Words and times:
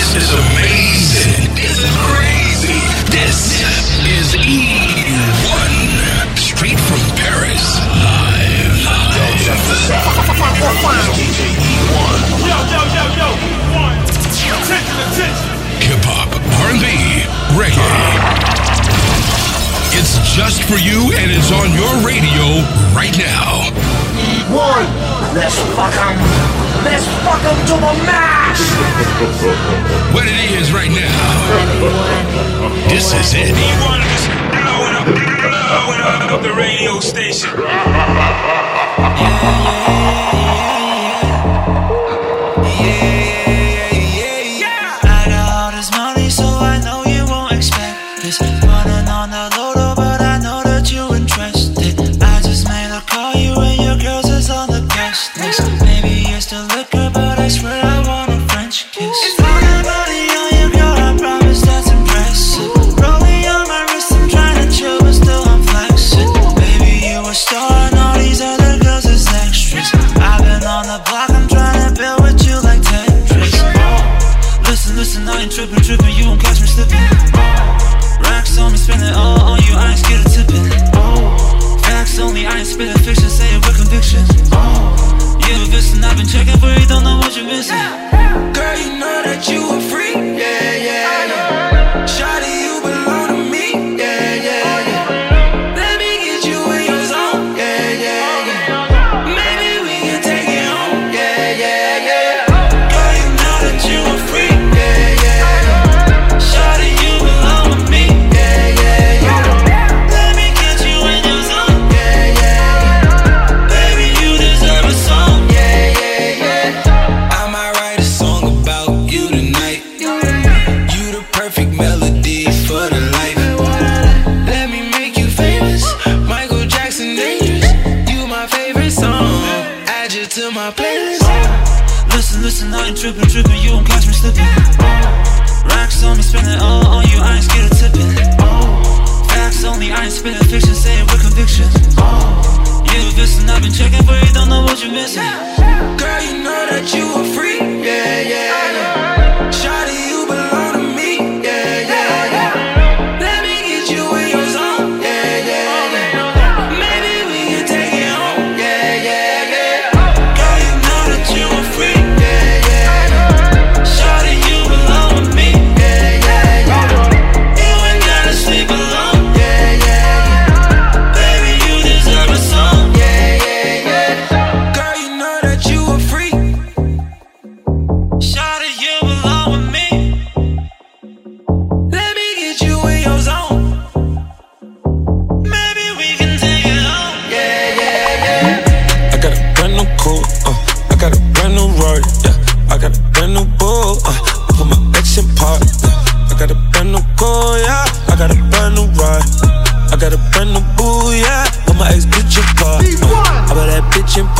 This 0.00 0.16
is 0.16 0.32
amazing. 0.32 1.52
This 1.60 1.76
is 1.76 1.92
crazy. 2.08 2.80
This 3.12 3.60
is 4.08 4.32
E1 4.32 5.72
straight 6.40 6.80
from 6.88 7.04
Paris 7.20 7.60
live. 8.00 8.80
live. 8.80 9.12
Yo, 9.12 9.24
check 9.44 9.60
this 9.68 9.92
out. 9.92 10.08
DJ 11.12 11.52
E1. 11.52 12.16
Yo, 12.48 12.56
yo, 12.72 12.80
yo, 12.96 13.04
yo. 13.12 13.28
One. 13.76 14.00
Attention, 14.00 14.96
attention. 15.04 15.52
Hip 15.84 16.00
hop, 16.08 16.32
R&B, 16.64 16.88
reggae. 17.60 17.84
It's 19.92 20.16
just 20.34 20.64
for 20.64 20.80
you 20.80 21.12
and 21.12 21.28
it's 21.30 21.52
on 21.52 21.76
your 21.76 21.92
radio 22.00 22.64
right 22.96 23.12
now 23.20 23.68
one. 24.52 24.86
Let's 25.34 25.56
fuck 25.76 25.94
them. 25.94 26.16
Let's 26.82 27.06
fuck 27.24 27.40
them 27.42 27.56
to 27.70 27.74
the 27.78 27.92
max. 28.06 28.60
what 30.14 30.26
it 30.26 30.50
is 30.58 30.72
right 30.72 30.90
now. 30.90 31.14
this 32.88 33.12
is 33.14 33.34
it. 33.34 33.54
He 33.54 33.70
wanted 33.82 34.06
us 34.10 34.26
blowing 34.50 34.94
up, 34.98 35.06
blowing 35.06 36.00
up 36.30 36.42
the 36.42 36.54
radio 36.54 37.00
station. 37.00 37.50
yeah. 37.58 37.90
yeah, 42.80 43.04
yeah. 43.04 43.19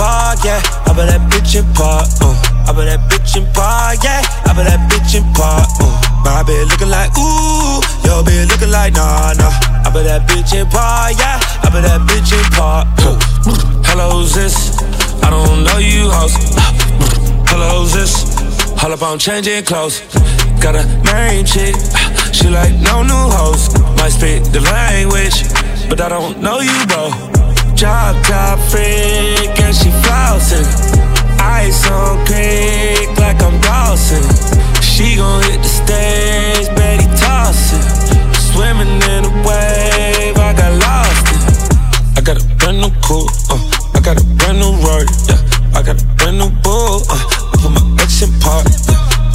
park, 0.01 0.41
yeah. 0.45 0.65
I 0.89 0.97
bet 0.97 1.13
that 1.13 1.21
bitch 1.29 1.61
in 1.61 1.69
park, 1.77 2.09
uh. 2.25 2.33
I 2.65 2.73
bet 2.73 2.89
that 2.89 3.05
bitch 3.13 3.37
in 3.37 3.45
park, 3.53 4.01
yeah. 4.01 4.25
I 4.49 4.57
bet 4.57 4.65
that 4.65 4.81
bitch 4.89 5.13
in 5.13 5.25
park, 5.37 5.69
uh. 5.77 6.11
My 6.25 6.41
bitch 6.41 6.65
looking 6.73 6.89
like 6.89 7.13
ooh, 7.21 7.85
your 8.09 8.25
bitch 8.25 8.49
looking 8.49 8.73
like 8.73 8.95
nah 8.97 9.37
nah. 9.37 9.53
I 9.85 9.93
bet 9.93 10.09
that 10.09 10.25
bitch 10.25 10.57
in 10.57 10.65
park. 10.73 11.21
yeah. 11.21 11.37
I 11.61 11.69
bet 11.69 11.85
that 11.85 12.01
bitch 12.09 12.33
in 12.33 12.45
park. 12.57 12.89
par. 12.97 13.17
Hello, 13.89 14.25
sis. 14.25 14.57
I 15.23 15.29
don't 15.29 15.65
know 15.65 15.79
you 15.79 16.09
hoes. 16.09 16.33
Hello, 17.51 17.85
sis. 17.85 18.25
All 18.83 18.93
up 18.93 19.03
I'm 19.03 19.19
changing 19.19 19.65
clothes. 19.65 20.01
Got 20.61 20.77
a 20.77 20.85
main 21.13 21.45
chick. 21.45 21.77
She 22.33 22.49
like 22.49 22.73
no 22.81 23.03
new 23.03 23.27
hoes. 23.37 23.69
Might 23.97 24.13
speak 24.17 24.45
the 24.53 24.61
language, 24.61 25.45
but 25.91 26.01
I 26.01 26.09
don't 26.09 26.41
know 26.41 26.61
you, 26.61 26.87
bro 26.87 27.50
drop 27.81 28.15
top 28.25 28.59
freak 28.69 29.57
and 29.65 29.75
she 29.75 29.89
flossing. 30.05 30.69
Ice 31.41 31.91
on 31.91 32.21
creek 32.27 33.09
like 33.17 33.41
I'm 33.41 33.59
Dawson. 33.63 34.21
She 34.83 35.17
gon' 35.17 35.43
hit 35.45 35.63
the 35.65 35.73
stage, 35.81 36.69
Betty 36.77 37.09
tossing. 37.17 37.81
Swimming 38.53 39.01
in 39.15 39.25
a 39.25 39.33
wave, 39.49 40.37
I 40.37 40.53
got 40.53 40.73
lost 40.85 41.25
in. 41.33 41.41
I 42.19 42.21
got 42.21 42.37
a 42.37 42.45
brand 42.61 42.83
new 42.83 42.93
coupe. 43.01 43.33
uh, 43.49 43.57
I 43.97 44.01
got 44.01 44.21
a 44.21 44.25
brand 44.37 44.59
new 44.61 44.77
road, 44.85 45.09
yeah. 45.27 45.41
I 45.73 45.81
got 45.81 45.97
a 46.03 46.07
brand 46.21 46.37
new 46.37 46.51
bull, 46.61 47.01
uh, 47.09 47.17
I 47.17 47.57
put 47.63 47.73
my 47.73 48.03
ex 48.03 48.21
in 48.21 48.29
park, 48.41 48.67
yeah. 48.93 49.30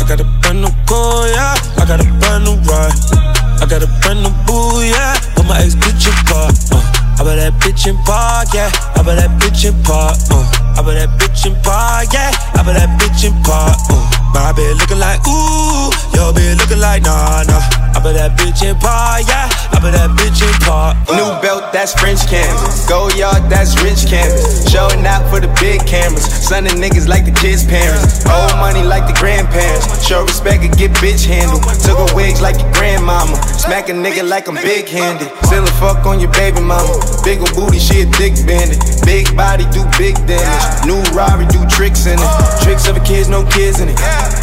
been 14.76 14.82
looking 14.82 15.00
like 15.00 15.20
ooh, 15.28 15.90
yo 16.14 16.34
been 16.34 16.58
looking 16.58 16.80
like 16.80 17.04
nah 17.04 17.44
nah. 17.44 17.86
I 17.96 18.04
put 18.04 18.20
that 18.20 18.36
bitch 18.36 18.60
in 18.60 18.76
park. 18.76 19.24
yeah. 19.24 19.48
I 19.72 19.80
put 19.80 19.96
that 19.96 20.12
bitch 20.20 20.44
in 20.44 20.52
park. 20.68 21.00
New 21.16 21.32
belt, 21.40 21.72
that's 21.72 21.96
French 21.96 22.28
canvas. 22.28 22.84
Go 22.92 23.08
yard, 23.16 23.48
that's 23.48 23.72
rich 23.80 24.04
canvas. 24.12 24.68
Showing 24.68 25.08
out 25.08 25.24
for 25.32 25.40
the 25.40 25.48
big 25.64 25.80
cameras. 25.88 26.28
Son 26.28 26.68
of 26.68 26.76
niggas 26.76 27.08
like 27.08 27.24
the 27.24 27.32
kids' 27.32 27.64
parents. 27.64 28.28
Old 28.28 28.52
money 28.60 28.84
like 28.84 29.08
the 29.08 29.16
grandparents. 29.16 30.04
Show 30.04 30.28
respect 30.28 30.68
and 30.68 30.76
get 30.76 30.92
bitch 31.00 31.24
handled. 31.24 31.64
Took 31.88 31.96
a 31.96 32.08
wigs 32.12 32.44
like 32.44 32.60
your 32.60 32.68
grandmama. 32.76 33.40
Smack 33.56 33.88
a 33.88 33.96
nigga 33.96 34.28
like 34.28 34.52
I'm 34.52 34.60
big 34.60 34.92
handed. 34.92 35.32
Still 35.48 35.64
a 35.64 35.74
fuck 35.80 36.04
on 36.04 36.20
your 36.20 36.36
baby 36.36 36.60
mama. 36.60 37.00
Bigger 37.24 37.48
booty, 37.56 37.80
she 37.80 38.04
a 38.04 38.08
dick 38.20 38.36
bandit. 38.44 38.84
Big 39.08 39.32
body 39.40 39.64
do 39.72 39.88
big 39.96 40.20
damage. 40.28 40.84
New 40.84 41.00
Rari 41.16 41.48
do 41.48 41.64
tricks 41.72 42.12
in 42.12 42.20
it. 42.20 42.32
Tricks 42.60 42.92
of 42.92 43.00
the 43.00 43.04
kids, 43.08 43.32
no 43.32 43.48
kids 43.48 43.80
in 43.80 43.88
it. 43.88 43.96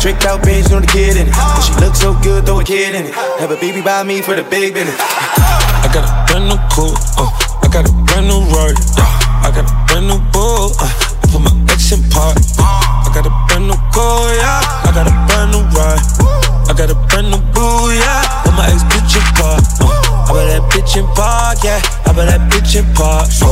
Tricked 0.02 0.26
out 0.26 0.42
bitch, 0.42 0.66
no 0.66 0.82
the 0.82 0.90
kid 0.90 1.14
in 1.14 1.30
it. 1.30 1.34
But 1.38 1.62
she 1.62 1.70
look 1.78 1.94
so 1.94 2.10
good, 2.26 2.42
throw 2.42 2.58
a 2.58 2.64
kid 2.64 2.90
in 2.98 3.06
it. 3.06 3.14
Have 3.38 3.54
a 3.54 3.56
baby 3.62 3.78
by 3.80 4.02
me 4.02 4.18
for 4.20 4.34
the 4.34 4.42
big 4.42 4.74
business. 4.74 4.98
I 4.98 5.86
got 5.94 6.02
a 6.02 6.10
brand 6.26 6.50
new 6.50 6.58
coupe, 6.74 6.98
uh, 7.22 7.30
I 7.62 7.70
got 7.70 7.86
a 7.86 7.94
brand 8.10 8.26
new 8.26 8.42
Rory, 8.50 8.74
yeah. 8.98 9.46
I 9.46 9.54
got 9.54 9.62
a 9.62 9.74
brand 9.86 10.10
new 10.10 10.18
bull, 10.34 10.74
uh, 10.82 10.90
I 10.90 11.24
put 11.30 11.38
my 11.46 11.54
ex 11.70 11.94
in 11.94 12.02
park. 12.10 12.34
Uh, 12.58 12.66
I 13.06 13.14
got 13.14 13.30
a 13.30 13.34
brand 13.46 13.70
new 13.70 13.78
car, 13.94 14.26
yeah. 14.34 14.82
I 14.82 14.90
got 14.90 15.06
a 15.06 15.14
brand 15.30 15.54
new 15.54 15.62
ride. 15.70 16.02
I 16.66 16.74
got 16.74 16.90
a 16.90 16.98
brand 17.06 17.30
new 17.30 17.38
boo, 17.54 17.94
yeah. 17.94 18.42
Put 18.42 18.58
my 18.58 18.66
ex 18.74 18.82
bitch 18.90 19.14
in 19.14 19.22
park. 19.38 19.62
Uh, 19.78 19.86
I 19.86 20.34
put 20.34 20.50
that 20.50 20.66
bitch 20.74 20.98
in 20.98 21.06
park, 21.14 21.62
yeah. 21.62 21.78
I 21.78 22.10
put 22.10 22.26
that 22.26 22.42
bitch 22.50 22.74
in 22.74 22.90
park. 22.98 23.30
Uh, 23.38 23.51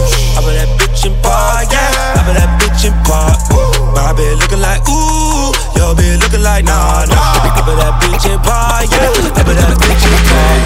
like 6.62 6.68
nah, 6.68 7.04
nah. 7.08 7.16
I 7.16 7.62
put 7.64 7.76
that 7.76 7.94
bitch 8.02 8.26
in 8.28 8.38
park, 8.40 8.90
yeah. 8.90 9.08
I 9.36 9.42
put 9.44 9.56
that 9.56 9.76
bitch 9.80 10.04
in 10.04 10.12
park. 10.28 10.60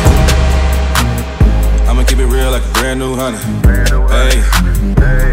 I'ma 1.89 2.03
keep 2.05 2.19
it 2.19 2.27
real 2.27 2.51
like 2.51 2.65
a 2.65 2.73
brand 2.73 2.99
new 2.99 3.15
honey. 3.15 3.39
Hey, 4.11 4.41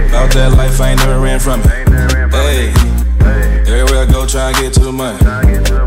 about 0.10 0.32
that 0.34 0.54
life 0.58 0.80
I 0.80 0.92
ain't 0.92 1.00
never 1.00 1.20
ran 1.20 1.40
from 1.40 1.62
it. 1.62 1.68
Hey, 2.32 2.74
everywhere 3.68 4.06
I 4.06 4.12
go, 4.12 4.26
try 4.28 4.50
and 4.50 4.58
get 4.58 4.74
to 4.74 4.82
the 4.82 4.92
money. 4.92 5.18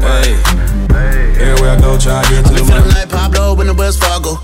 Hey, 0.03 0.35
everywhere 1.41 1.77
I 1.77 1.81
go, 1.81 1.99
try 1.99 2.19
and 2.19 2.29
get 2.29 2.45
to 2.47 2.53
the 2.53 2.65
Feeling 2.65 2.83
money. 2.83 2.95
like 2.95 3.09
Pablo 3.11 3.61
in 3.61 3.67
the 3.69 3.75
Wells 3.75 3.99
Fargo. 3.99 4.39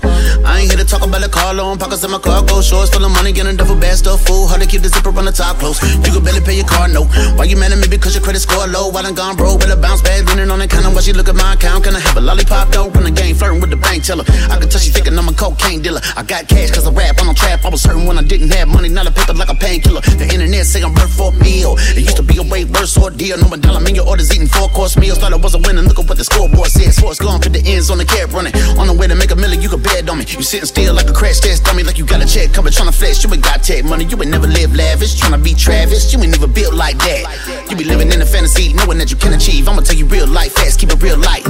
Ain't 0.61 0.69
here 0.69 0.77
to 0.77 0.85
talk 0.85 1.01
about 1.01 1.25
the 1.25 1.27
car 1.27 1.55
loan, 1.55 1.79
pockets 1.81 2.05
in 2.05 2.11
my 2.13 2.19
cargo. 2.19 2.61
Shorts 2.61 2.93
full 2.93 3.01
of 3.03 3.09
money, 3.09 3.31
getting 3.33 3.57
duffel 3.57 3.73
bad 3.73 3.97
stuff 3.97 4.21
full. 4.21 4.45
Hard 4.45 4.61
to 4.61 4.67
keep 4.69 4.85
the 4.85 4.93
zipper 4.93 5.09
on 5.09 5.25
the 5.25 5.33
top 5.33 5.57
close. 5.57 5.81
You 6.05 6.13
can 6.13 6.21
barely 6.21 6.37
pay 6.45 6.53
your 6.53 6.69
car 6.69 6.85
note. 6.85 7.09
Why 7.33 7.49
you 7.49 7.57
mad 7.57 7.73
at 7.73 7.81
me 7.81 7.89
because 7.89 8.13
your 8.13 8.21
credit 8.21 8.45
score 8.45 8.69
low? 8.69 8.93
While 8.93 9.09
I'm 9.09 9.17
gone 9.17 9.33
bro, 9.33 9.57
but 9.57 9.73
a 9.73 9.75
bounce 9.75 10.05
back, 10.05 10.21
leaning 10.29 10.53
on 10.53 10.61
the 10.61 10.69
counter 10.69 10.93
while 10.93 11.01
she 11.01 11.17
look 11.17 11.29
at 11.29 11.33
my 11.33 11.57
account. 11.57 11.89
Can 11.89 11.97
I 11.97 11.99
have 11.99 12.13
a 12.13 12.21
lollipop 12.21 12.69
though? 12.69 12.93
Run 12.93 13.09
the 13.09 13.09
game, 13.09 13.33
flirting 13.33 13.57
with 13.57 13.73
the 13.73 13.81
bank 13.81 14.05
teller. 14.05 14.21
I 14.53 14.61
can 14.61 14.69
tell 14.69 14.77
she 14.77 14.93
thinking 14.93 15.17
I'm 15.17 15.25
a 15.25 15.33
cocaine 15.33 15.81
dealer. 15.81 16.01
I 16.13 16.21
got 16.21 16.45
cash 16.45 16.69
cause 16.69 16.85
I 16.85 16.93
rap, 16.93 17.17
I 17.17 17.25
don't 17.25 17.33
trap. 17.33 17.65
I 17.65 17.69
was 17.73 17.81
hurting 17.81 18.05
when 18.05 18.21
I 18.21 18.23
didn't 18.23 18.53
have 18.53 18.69
money, 18.69 18.85
not 18.85 19.09
a 19.09 19.11
paper 19.11 19.33
like 19.33 19.49
a 19.49 19.57
painkiller. 19.57 20.05
The 20.05 20.29
internet 20.29 20.69
say 20.69 20.85
I'm 20.85 20.93
worth 20.93 21.09
for 21.09 21.33
a 21.33 21.41
meal. 21.41 21.73
It 21.97 22.05
used 22.05 22.21
to 22.21 22.23
be 22.23 22.37
a 22.37 22.45
way 22.45 22.69
worse 22.69 22.93
ordeal. 23.01 23.41
No 23.41 23.49
one 23.49 23.65
dollar 23.65 23.81
menu 23.81 24.05
orders 24.05 24.29
eating 24.29 24.45
four 24.45 24.69
course 24.69 24.93
meals. 24.93 25.17
Thought 25.17 25.33
I 25.33 25.41
was 25.41 25.57
a 25.57 25.61
winner, 25.65 25.81
look 25.81 25.97
at 25.97 26.05
what 26.05 26.21
the 26.21 26.23
scoreboard 26.23 26.69
says. 26.69 27.01
Sports 27.01 27.17
gone, 27.17 27.41
fit 27.41 27.57
the 27.57 27.65
ends 27.65 27.89
on 27.89 27.97
the 27.97 28.05
cap 28.05 28.29
running. 28.29 28.53
On 28.77 28.85
the 28.85 28.93
way 28.93 29.09
to 29.09 29.17
make 29.17 29.33
a 29.33 29.35
million, 29.35 29.57
you 29.57 29.69
can 29.73 29.81
bet 29.81 30.05
on 30.05 30.21
me. 30.21 30.25
You 30.29 30.50
sitting 30.51 30.67
still 30.67 30.93
like 30.93 31.07
a 31.07 31.13
crash 31.13 31.39
test 31.39 31.63
dummy, 31.63 31.81
like 31.81 31.97
you 31.97 32.05
got 32.05 32.21
a 32.21 32.27
check 32.27 32.51
coming 32.51 32.73
tryna 32.73 32.93
flex. 32.93 33.23
You 33.23 33.31
ain't 33.31 33.41
got 33.41 33.63
tech 33.63 33.85
money, 33.85 34.03
you 34.03 34.17
ain't 34.21 34.31
never 34.31 34.47
live 34.47 34.75
lavish. 34.75 35.15
Tryna 35.15 35.41
be 35.41 35.53
Travis, 35.53 36.11
you 36.11 36.19
ain't 36.19 36.31
never 36.31 36.47
built 36.47 36.73
like 36.73 36.97
that. 36.97 37.23
You 37.69 37.77
be 37.77 37.85
living 37.85 38.11
in 38.11 38.21
a 38.21 38.25
fantasy, 38.25 38.73
knowing 38.73 38.97
that 38.97 39.09
you 39.09 39.15
can 39.15 39.31
achieve. 39.31 39.69
I'ma 39.69 39.79
tell 39.79 39.95
you 39.95 40.05
real 40.05 40.27
life 40.27 40.51
fast, 40.51 40.77
keep 40.77 40.91
it 40.91 41.01
real 41.01 41.17
light. 41.17 41.45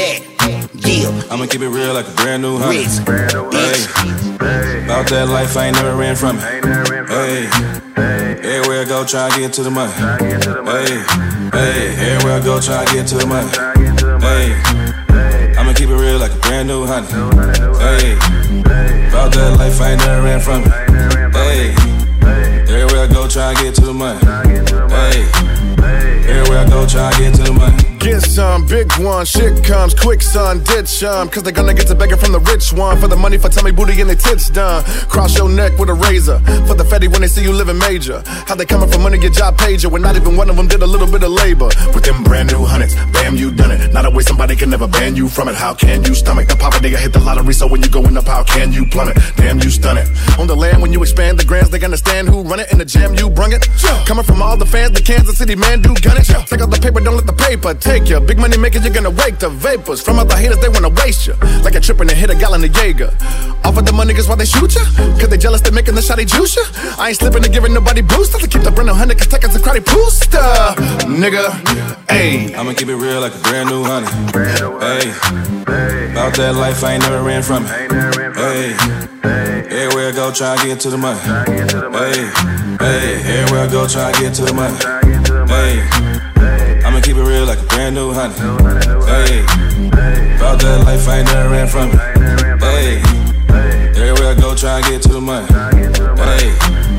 That, 0.00 0.24
yeah. 0.72 1.12
I'ma 1.30 1.44
keep 1.44 1.60
it 1.60 1.68
real 1.68 1.92
like 1.92 2.08
a 2.08 2.12
brand 2.12 2.40
new 2.40 2.56
honey. 2.56 2.78
Ritz, 2.78 2.96
Hey, 2.96 4.84
about 4.84 5.06
that 5.12 5.28
life 5.28 5.54
I 5.54 5.66
ain't 5.66 5.76
never 5.76 5.94
ran 5.94 6.16
from 6.16 6.38
it. 6.38 6.44
Hey, 7.12 7.52
everywhere 8.40 8.80
I 8.80 8.84
go, 8.88 9.04
try 9.04 9.28
and 9.28 9.36
get 9.36 9.52
to 9.54 9.64
the 9.64 9.70
money. 9.70 9.92
Hey, 9.92 11.04
hey, 11.52 12.14
everywhere 12.16 12.40
I 12.40 12.42
go, 12.42 12.58
try 12.58 12.84
and 12.84 12.90
get 12.90 13.06
to 13.08 13.16
the 13.18 13.26
money. 13.26 13.52
Hey, 14.24 15.52
I'ma 15.58 15.74
keep 15.74 15.90
it 15.90 15.96
real 16.00 16.18
like 16.18 16.32
a 16.32 16.40
brand 16.40 16.68
new 16.68 16.86
honey. 16.86 17.08
Hey, 17.84 18.35
about 19.16 19.32
that 19.32 19.58
life 19.58 19.80
I 19.80 19.94
never 19.96 20.22
ran 20.22 20.40
from 20.40 20.64
it. 20.64 20.85
Big 28.76 28.92
one, 28.98 29.24
shit 29.24 29.64
comes 29.64 29.94
quick, 29.94 30.20
son. 30.20 30.62
Ditch 30.64 30.88
some, 30.88 31.30
cause 31.30 31.42
they 31.42 31.52
gonna 31.52 31.72
get 31.72 31.86
to 31.86 31.94
begging 31.94 32.18
from 32.18 32.32
the 32.32 32.40
rich 32.40 32.72
one. 32.72 33.00
For 33.00 33.08
the 33.08 33.16
money, 33.16 33.38
for 33.38 33.48
tummy 33.48 33.72
booty 33.72 33.98
and 34.02 34.10
their 34.10 34.16
tits 34.16 34.50
done. 34.50 34.84
Cross 35.08 35.38
your 35.38 35.48
neck 35.48 35.78
with 35.78 35.88
a 35.88 35.94
razor. 35.94 36.38
For 36.68 36.74
the 36.74 36.84
fatty 36.84 37.08
when 37.08 37.22
they 37.22 37.28
see 37.28 37.42
you 37.42 37.52
living 37.52 37.78
major. 37.78 38.22
How 38.48 38.54
they 38.54 38.66
coming 38.66 38.90
for 38.90 38.98
money, 38.98 39.18
your 39.18 39.30
job 39.30 39.56
pager. 39.56 39.90
When 39.90 40.02
not 40.02 40.16
even 40.16 40.36
one 40.36 40.50
of 40.50 40.56
them 40.56 40.68
did 40.68 40.82
a 40.82 40.86
little 40.86 41.06
bit 41.06 41.22
of 41.22 41.30
labor. 41.30 41.70
With 41.94 42.04
them 42.04 42.22
brand 42.22 42.52
new 42.52 42.64
hundreds, 42.64 42.94
bam, 43.12 43.36
you 43.36 43.50
done 43.50 43.70
it. 43.70 43.92
Not 43.92 44.04
a 44.04 44.10
way 44.10 44.22
somebody 44.22 44.56
can 44.56 44.68
never 44.68 44.88
ban 44.88 45.16
you 45.16 45.28
from 45.28 45.48
it. 45.48 45.54
How 45.54 45.72
can 45.74 46.04
you 46.04 46.14
stomach 46.14 46.48
the 46.48 46.56
poverty? 46.56 46.76
nigga 46.86 46.98
hit 46.98 47.12
the 47.12 47.20
lottery, 47.20 47.54
so 47.54 47.66
when 47.66 47.82
you 47.82 47.88
going 47.88 48.16
up, 48.16 48.26
how 48.26 48.44
can 48.44 48.72
you 48.72 48.84
plummet? 48.86 49.16
Damn, 49.36 49.58
you 49.60 49.70
stun 49.70 49.96
it. 49.98 50.08
On 50.38 50.46
the 50.46 50.54
land, 50.54 50.82
when 50.82 50.92
you 50.92 51.02
expand 51.02 51.38
the 51.38 51.44
grands, 51.44 51.70
they 51.70 51.82
understand 51.82 52.28
who 52.28 52.42
run 52.42 52.60
it. 52.60 52.70
In 52.72 52.78
the 52.78 52.84
jam, 52.84 53.14
you 53.14 53.30
brung 53.30 53.52
it. 53.52 53.66
Coming 54.06 54.24
from 54.24 54.42
all 54.42 54.56
the 54.56 54.66
fans, 54.66 54.92
the 54.92 55.02
Kansas 55.02 55.38
City 55.38 55.56
man 55.56 55.80
do 55.80 55.94
gun 56.02 56.16
it. 56.16 56.24
Take 56.24 56.60
out 56.60 56.70
the 56.70 56.78
paper, 56.80 57.00
don't 57.00 57.16
let 57.16 57.26
the 57.26 57.32
paper 57.32 57.74
take 57.74 58.08
you. 58.08 58.20
Big 58.20 58.38
money 58.38 58.56
making, 58.66 58.82
you're 58.82 58.92
gonna 58.92 59.14
wake 59.22 59.38
the 59.38 59.48
vapors. 59.48 60.02
From 60.02 60.18
other 60.18 60.36
haters, 60.36 60.58
they 60.58 60.68
wanna 60.68 60.90
waste 60.90 61.26
you. 61.28 61.34
Like 61.62 61.76
a 61.76 61.80
trippin' 61.80 62.10
and 62.10 62.18
hit 62.18 62.30
a 62.30 62.34
gallon 62.34 62.64
of 62.64 62.72
Jaeger. 62.74 63.10
Offer 63.64 63.82
the 63.82 63.92
money, 63.92 64.12
cause 64.12 64.28
why 64.28 64.34
they 64.34 64.44
shoot 64.44 64.74
you? 64.74 64.84
Cause 65.20 65.28
they 65.28 65.38
jealous, 65.38 65.60
they 65.60 65.70
making 65.70 65.94
the 65.94 66.02
shot, 66.02 66.16
they 66.16 66.24
juice 66.24 66.56
you. 66.56 66.64
I 66.98 67.08
ain't 67.08 67.18
slipping 67.18 67.44
and 67.44 67.52
giving 67.52 67.72
nobody 67.72 68.02
boosters. 68.02 68.42
To 68.42 68.48
keep 68.48 68.62
the 68.62 68.72
brand 68.72 68.88
new 68.88 68.94
hundred, 68.94 69.18
cause 69.18 69.28
taking 69.28 69.50
some 69.50 69.62
crowded 69.62 69.84
booster. 69.84 70.50
Nigga, 71.22 71.46
ayy. 72.10 72.54
I'ma 72.58 72.72
keep 72.72 72.88
it 72.88 72.96
real 72.96 73.20
like 73.20 73.34
a 73.34 73.42
brand 73.46 73.70
new 73.70 73.84
honey. 73.84 74.10
Hey, 74.34 75.14
about 76.10 76.34
that 76.34 76.54
life 76.58 76.82
I 76.82 76.94
ain't 76.94 77.02
never 77.06 77.22
ran 77.22 77.42
from 77.42 77.62
it. 77.66 77.70
Hey, 78.34 78.74
everywhere 79.70 80.08
I 80.10 80.12
go, 80.12 80.32
try 80.32 80.54
and 80.54 80.62
get 80.66 80.80
to 80.80 80.90
the 80.90 80.98
money. 80.98 81.20
Hey, 82.02 82.18
hey, 82.82 83.38
everywhere 83.38 83.62
I 83.66 83.70
go, 83.70 83.86
try 83.86 84.10
and 84.10 84.18
get 84.18 84.34
to 84.34 84.42
the 84.42 84.54
money. 84.54 84.76
I'ma 85.46 86.05
keep 87.06 87.16
it 87.16 87.22
real 87.22 87.44
like 87.46 87.60
a 87.60 87.66
brand 87.66 87.94
new 87.94 88.12
honey. 88.12 88.34
Hey, 88.34 89.44
about 90.34 90.58
that 90.58 90.82
life 90.84 91.06
I 91.06 91.18
ain't 91.18 91.28
never 91.28 91.50
ran 91.50 91.68
from 91.68 91.90
it. 91.90 92.00
Hey, 92.60 92.98
everywhere 93.94 94.32
I 94.32 94.40
go, 94.40 94.56
try 94.56 94.78
and 94.78 94.86
get 94.86 95.02
to 95.02 95.08
the 95.10 95.20
money. 95.20 95.46
Hey, 96.18 96.95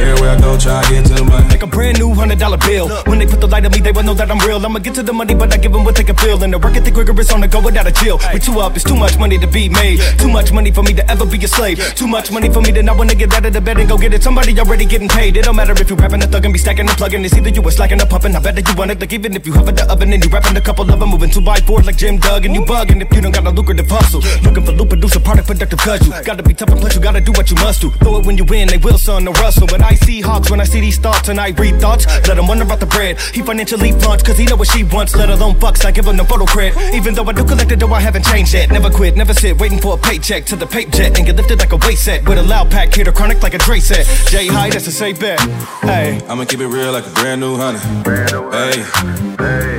everywhere 0.00 0.30
I 0.30 0.40
go, 0.40 0.58
try 0.58 0.80
and 0.80 0.88
get 0.88 1.06
to 1.06 1.14
the 1.14 1.24
money. 1.24 1.48
Like 1.48 1.62
a 1.62 1.66
brand 1.66 1.98
new 1.98 2.14
hundred 2.14 2.38
dollar 2.38 2.58
bill. 2.58 2.88
When 3.04 3.18
they 3.18 3.26
put 3.26 3.40
the 3.40 3.46
light 3.46 3.64
on 3.64 3.72
me, 3.72 3.80
they 3.80 3.92
will 3.92 4.02
know 4.02 4.14
that 4.14 4.30
I'm 4.30 4.38
real. 4.46 4.64
I'ma 4.64 4.78
get 4.78 4.94
to 4.94 5.02
the 5.02 5.12
money, 5.12 5.34
but 5.34 5.52
I 5.52 5.56
give 5.56 5.72
them 5.72 5.84
what 5.84 5.96
they 5.96 6.04
can 6.04 6.16
feel. 6.16 6.42
And 6.42 6.52
the 6.52 6.58
work 6.58 6.76
ethic 6.76 6.96
rigorous 6.96 7.32
on 7.32 7.40
the 7.40 7.48
go 7.48 7.60
without 7.60 7.86
a 7.86 7.92
chill. 7.92 8.18
We 8.32 8.40
too 8.40 8.60
up, 8.60 8.74
it's 8.76 8.84
too 8.84 8.96
much 8.96 9.18
money 9.18 9.38
to 9.38 9.46
be 9.46 9.68
made. 9.68 10.00
Too 10.18 10.28
much 10.28 10.52
money 10.52 10.70
for 10.70 10.82
me 10.82 10.92
to 10.94 11.04
ever 11.10 11.26
be 11.26 11.38
a 11.44 11.48
slave. 11.48 11.78
Too 11.94 12.06
much 12.06 12.30
money 12.30 12.48
for 12.48 12.60
me 12.60 12.72
to 12.72 12.82
not 12.82 12.96
wanna 12.96 13.14
get 13.14 13.32
out 13.34 13.44
of 13.44 13.52
the 13.52 13.60
bed 13.60 13.78
and 13.78 13.88
go 13.88 13.98
get 13.98 14.14
it. 14.14 14.22
Somebody 14.22 14.58
already 14.58 14.84
getting 14.84 15.08
paid. 15.08 15.36
It 15.36 15.44
don't 15.44 15.56
matter 15.56 15.72
if 15.72 15.90
you 15.90 15.96
rapping 15.96 16.22
a 16.22 16.26
thug 16.26 16.44
and 16.44 16.52
be 16.52 16.58
stacking 16.58 16.88
and 16.88 16.96
plugging. 16.96 17.24
It's 17.24 17.34
either 17.34 17.50
you 17.50 17.62
was 17.62 17.76
slacking 17.76 18.00
or 18.00 18.06
pumping. 18.06 18.34
I 18.36 18.40
bet 18.40 18.56
that 18.56 18.68
you 18.68 18.74
want 18.76 18.90
it. 18.90 19.00
Like 19.00 19.12
even 19.12 19.34
if 19.36 19.46
you 19.46 19.52
have 19.54 19.66
the 19.66 19.84
oven 19.90 20.12
and 20.12 20.24
you 20.24 20.30
rapping 20.30 20.56
a 20.56 20.60
couple 20.60 20.90
of 20.90 20.98
them, 21.00 21.10
moving 21.10 21.30
two 21.30 21.40
by 21.40 21.58
fours 21.60 21.86
like 21.86 21.96
Jim 21.96 22.18
Doug 22.18 22.44
and 22.46 22.54
you 22.54 22.62
bugging. 22.62 23.00
If 23.02 23.12
you 23.14 23.20
don't 23.20 23.32
got 23.32 23.46
a 23.46 23.50
lucrative 23.50 23.88
hustle, 23.88 24.20
looking 24.42 24.64
for 24.64 24.72
loop, 24.72 24.88
produce 24.90 25.16
a 25.16 25.20
product 25.20 25.48
productive 25.48 25.78
cause 25.78 26.06
you 26.06 26.12
gotta 26.24 26.42
be 26.42 26.54
tough 26.54 26.70
and 26.70 26.80
plus 26.80 26.94
you 26.94 27.00
gotta 27.00 27.20
do 27.20 27.32
what 27.32 27.50
you 27.50 27.56
must 27.56 27.80
do. 27.80 27.90
Throw 28.02 28.18
it 28.18 28.26
when 28.26 28.36
you 28.36 28.44
win, 28.44 28.68
they 28.68 28.78
will 28.78 28.98
son 28.98 29.24
Russell. 29.26 29.66
When 29.70 29.82
I 29.82 29.89
see 29.94 30.20
hawks, 30.20 30.50
when 30.50 30.60
I 30.60 30.64
see 30.64 30.80
these 30.80 30.98
thoughts 30.98 31.28
and 31.28 31.40
I 31.40 31.50
read 31.50 31.80
thoughts, 31.80 32.06
let 32.28 32.38
him 32.38 32.46
wonder 32.46 32.64
about 32.64 32.80
the 32.80 32.86
bread. 32.86 33.20
He 33.32 33.42
financially 33.42 33.92
flaunts 33.92 34.22
cause 34.22 34.36
he 34.36 34.44
know 34.44 34.56
what 34.56 34.68
she 34.68 34.84
wants, 34.84 35.14
let 35.16 35.30
alone 35.30 35.54
fucks. 35.54 35.84
I 35.84 35.90
give 35.90 36.06
him 36.06 36.16
no 36.16 36.24
photo 36.24 36.44
cred. 36.44 36.72
Even 36.94 37.14
though 37.14 37.24
I 37.24 37.32
do 37.32 37.44
collect 37.44 37.70
it, 37.72 37.78
though 37.80 37.92
I 37.92 38.00
haven't 38.00 38.24
changed 38.24 38.54
yet. 38.54 38.70
Never 38.70 38.90
quit, 38.90 39.16
never 39.16 39.34
sit, 39.34 39.58
waiting 39.60 39.78
for 39.78 39.94
a 39.94 39.98
paycheck 39.98 40.44
to 40.46 40.56
the 40.56 40.66
pape 40.66 40.90
jet 40.90 41.16
and 41.16 41.26
get 41.26 41.36
lifted 41.36 41.58
like 41.58 41.72
a 41.72 41.76
weight 41.76 41.98
set 41.98 42.26
with 42.28 42.38
a 42.38 42.42
loud 42.42 42.70
pack, 42.70 42.92
hit 42.94 43.08
or 43.08 43.12
chronic 43.12 43.42
like 43.42 43.54
a 43.54 43.58
Dre 43.58 43.80
set. 43.80 44.06
Jay 44.28 44.46
High, 44.46 44.70
that's 44.70 44.86
a 44.86 44.92
safe 44.92 45.18
bet. 45.20 45.40
Hey. 45.82 46.20
I'ma 46.28 46.44
keep 46.44 46.60
it 46.60 46.66
real 46.68 46.92
like 46.92 47.06
a 47.06 47.10
brand 47.10 47.40
new 47.40 47.56
honey. 47.56 47.78
Hey, 47.78 48.82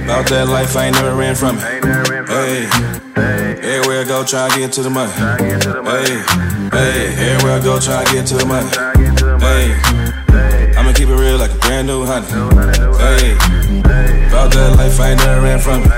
about 0.03 0.27
that 0.29 0.47
life 0.49 0.75
I 0.75 0.85
ain't 0.85 0.95
never 0.95 1.15
ran 1.15 1.35
from 1.35 1.57
it. 1.57 1.63
Hey, 2.27 2.67
everywhere 3.61 4.01
I 4.01 4.05
go, 4.07 4.23
try 4.25 4.45
and 4.45 4.53
get 4.55 4.71
to 4.73 4.83
the 4.83 4.89
money. 4.89 5.11
Hey, 5.11 6.21
hey, 6.71 7.33
everywhere 7.33 7.59
I 7.59 7.63
go, 7.63 7.79
try 7.79 8.01
and 8.01 8.09
get 8.11 8.27
to 8.27 8.35
the 8.35 8.45
money. 8.45 8.69
Hey, 9.41 9.73
like 11.41 11.51
a 11.55 11.57
brand 11.65 11.88
new 11.88 12.05
honey. 12.05 12.27
Hey, 13.01 13.33
about 14.29 14.53
that 14.53 14.75
life 14.77 15.00
I 15.00 15.10
ain't 15.10 15.19
never 15.25 15.41
ran 15.41 15.57
from 15.57 15.81
it. 15.81 15.89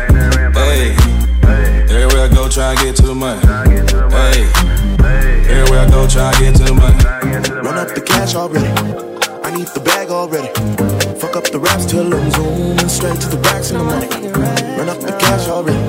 Hey, 0.56 0.96
everywhere 1.92 2.24
I 2.24 2.30
go, 2.34 2.48
try 2.48 2.72
and 2.72 2.80
get 2.80 2.96
to 2.98 3.08
the 3.12 3.14
money. 3.14 3.42
Hey, 4.16 4.48
everywhere 5.52 5.82
I 5.82 5.90
go, 5.90 6.08
try 6.08 6.32
and 6.32 6.40
get 6.40 6.56
to 6.56 6.64
the 6.64 6.74
money. 6.74 6.96
Run 7.60 7.78
up 7.78 7.94
the 7.94 8.00
cash 8.00 8.36
already. 8.36 8.72
I 9.44 9.52
need 9.52 9.68
the 9.68 9.82
bag 9.82 10.08
already. 10.12 10.48
Fuck 11.20 11.36
up 11.36 11.44
the 11.52 11.60
raps 11.60 11.88
till 11.88 12.08
I'm 12.14 12.32
zooming 12.32 12.88
straight 12.88 13.20
to 13.20 13.28
the 13.28 13.40
racks 13.44 13.72
in 13.72 13.80
the 13.80 13.84
money. 13.84 14.08
Run 14.80 14.88
up 14.88 15.02
the 15.02 15.12
cash 15.20 15.50
already. 15.50 15.84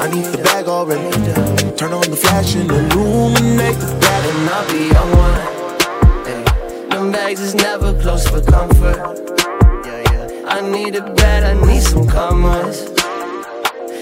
I 0.00 0.08
need 0.08 0.24
the 0.32 0.42
bag 0.42 0.66
already. 0.66 1.10
Turn 1.76 1.76
Turn 1.76 1.92
on 1.92 2.08
the 2.08 2.16
flash 2.16 2.54
and 2.54 2.70
illuminate 2.70 3.76
the 3.84 3.98
back. 4.00 4.24
And 4.24 4.48
I'll 4.48 4.64
be 4.72 4.96
on 4.96 5.18
one. 5.18 5.57
Bags 7.38 7.54
is 7.54 7.54
never 7.54 7.94
close 8.00 8.26
for 8.28 8.40
comfort. 8.40 8.96
Yeah, 9.86 10.02
yeah. 10.10 10.44
I 10.48 10.60
need 10.60 10.96
a 10.96 11.02
bed, 11.14 11.44
I 11.44 11.54
need 11.66 11.82
some 11.82 12.08
commas. 12.08 12.80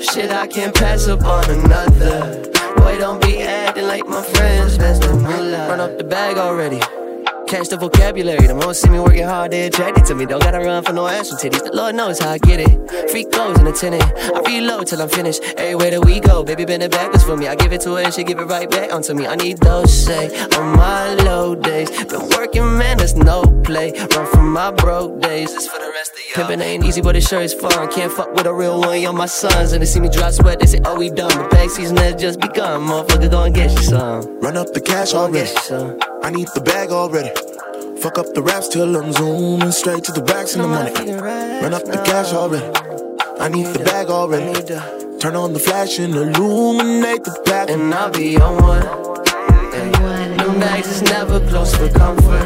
Shit, 0.09 0.31
I 0.31 0.47
can't 0.47 0.75
pass 0.75 1.07
up 1.07 1.23
on 1.23 1.51
another. 1.51 2.51
Boy, 2.77 2.97
don't 2.97 3.21
be 3.21 3.43
acting 3.43 3.87
like 3.87 4.07
my 4.07 4.23
friends. 4.23 4.79
To 4.79 4.85
Run 5.69 5.81
up 5.81 5.99
the 5.99 6.05
bag 6.05 6.39
already. 6.39 6.81
Catch 7.47 7.69
the 7.69 7.77
vocabulary. 7.77 8.45
The 8.47 8.55
most 8.55 8.83
see 8.83 8.91
me 8.91 8.99
working 8.99 9.23
hard, 9.25 9.53
they 9.53 9.67
attracted 9.67 10.05
to 10.07 10.17
me. 10.17 10.27
Don't 10.27 10.43
gotta 10.43 10.59
run 10.59 10.83
for 10.83 10.93
no 10.93 11.07
ass 11.07 11.29
from 11.29 11.39
titties. 11.39 11.63
The 11.63 11.77
Lord 11.77 11.95
knows 11.95 12.19
how 12.19 12.31
I 12.31 12.39
get 12.39 12.59
it. 12.59 13.11
Free 13.11 13.25
clothes 13.25 13.61
in 13.61 13.67
a 13.69 13.73
tenant. 13.73 14.03
I 14.03 14.41
reload 14.45 14.89
till 14.89 15.01
I'm 15.01 15.09
finished. 15.09 15.45
Hey, 15.57 15.77
where 15.77 15.93
do 15.93 16.01
we 16.01 16.19
go, 16.19 16.43
baby, 16.43 16.65
bend 16.65 16.83
it 16.83 16.91
backwards 16.91 17.23
for 17.23 17.37
me. 17.37 17.47
I 17.47 17.55
give 17.55 17.73
it 17.73 17.81
to 17.83 17.95
her 17.95 18.03
and 18.03 18.13
she 18.13 18.25
give 18.25 18.41
it 18.41 18.47
right 18.47 18.69
back 18.69 18.93
onto 18.93 19.15
me. 19.15 19.29
I 19.29 19.37
need 19.37 19.59
those 19.59 19.95
say 19.95 20.27
on 20.57 20.77
my 20.77 21.15
low 21.15 21.55
days. 21.55 21.89
Been 22.07 22.29
working, 22.31 22.77
man, 22.77 22.99
there's 22.99 23.15
no 23.15 23.45
play. 23.63 23.93
Run 23.93 24.27
from 24.27 24.53
my 24.53 24.73
broke 24.73 25.21
days. 25.21 25.55
This 25.55 25.69
for 25.69 25.79
the 25.79 25.91
rest 25.95 26.15
of 26.15 26.37
y'all. 26.37 26.49
Pimpin' 26.49 26.61
ain't 26.61 26.85
easy, 26.85 27.01
but 27.01 27.15
it 27.15 27.23
sure 27.23 27.43
is 27.43 27.55
fun. 27.55 27.89
Can't 27.93 28.13
fuck 28.13 28.35
with 28.35 28.47
a 28.47 28.53
real 28.53 28.81
one, 28.81 29.01
y'all 29.01 29.13
my 29.13 29.27
sons. 29.27 29.73
And 29.73 29.83
they 29.83 29.87
see 29.87 30.01
me 30.01 30.09
drop 30.09 30.33
sweat, 30.33 30.59
they 30.59 30.67
say, 30.67 30.81
oh, 30.85 30.99
we 30.99 31.11
done. 31.11 31.31
The 31.31 31.49
bag 31.49 31.71
season 31.71 31.97
has 31.99 32.21
just 32.21 32.41
begun. 32.41 32.83
Motherfucker, 32.83 33.31
go 33.31 33.45
and 33.45 33.55
get 33.55 33.71
you 33.71 33.83
some. 33.85 34.41
Run 34.41 34.57
up 34.57 34.73
the 34.73 34.81
cash 34.81 35.15
already. 35.15 36.16
I 36.27 36.31
need 36.31 36.49
the 36.57 36.61
bag 36.61 36.91
already. 36.91 37.31
Fuck 38.01 38.19
up 38.19 38.35
the 38.35 38.43
raps 38.43 38.67
till 38.67 38.97
I'm 38.97 39.13
zooming 39.13 39.71
straight 39.71 40.03
to 40.05 40.13
the 40.13 40.25
racks 40.25 40.57
in 40.57 40.63
the 40.63 40.67
money. 40.67 40.91
Run 41.63 41.73
up 41.73 41.85
the 41.85 42.03
cash 42.05 42.33
already. 42.33 42.67
I 43.39 43.49
need 43.49 43.67
the 43.67 43.85
bag 43.85 44.09
already. 44.09 44.53
Turn 45.21 45.37
on 45.37 45.53
the 45.53 45.61
flash 45.61 46.01
and 46.01 46.13
illuminate 46.17 47.23
the 47.23 47.41
back. 47.45 47.71
And 47.71 47.95
I'll 47.95 48.11
be 48.11 48.37
on 48.39 48.61
one. 48.61 48.81
Them 50.37 50.59
bags 50.59 50.89
is 50.89 51.03
never 51.03 51.39
close 51.49 51.73
for 51.77 51.89
comfort. 51.91 52.43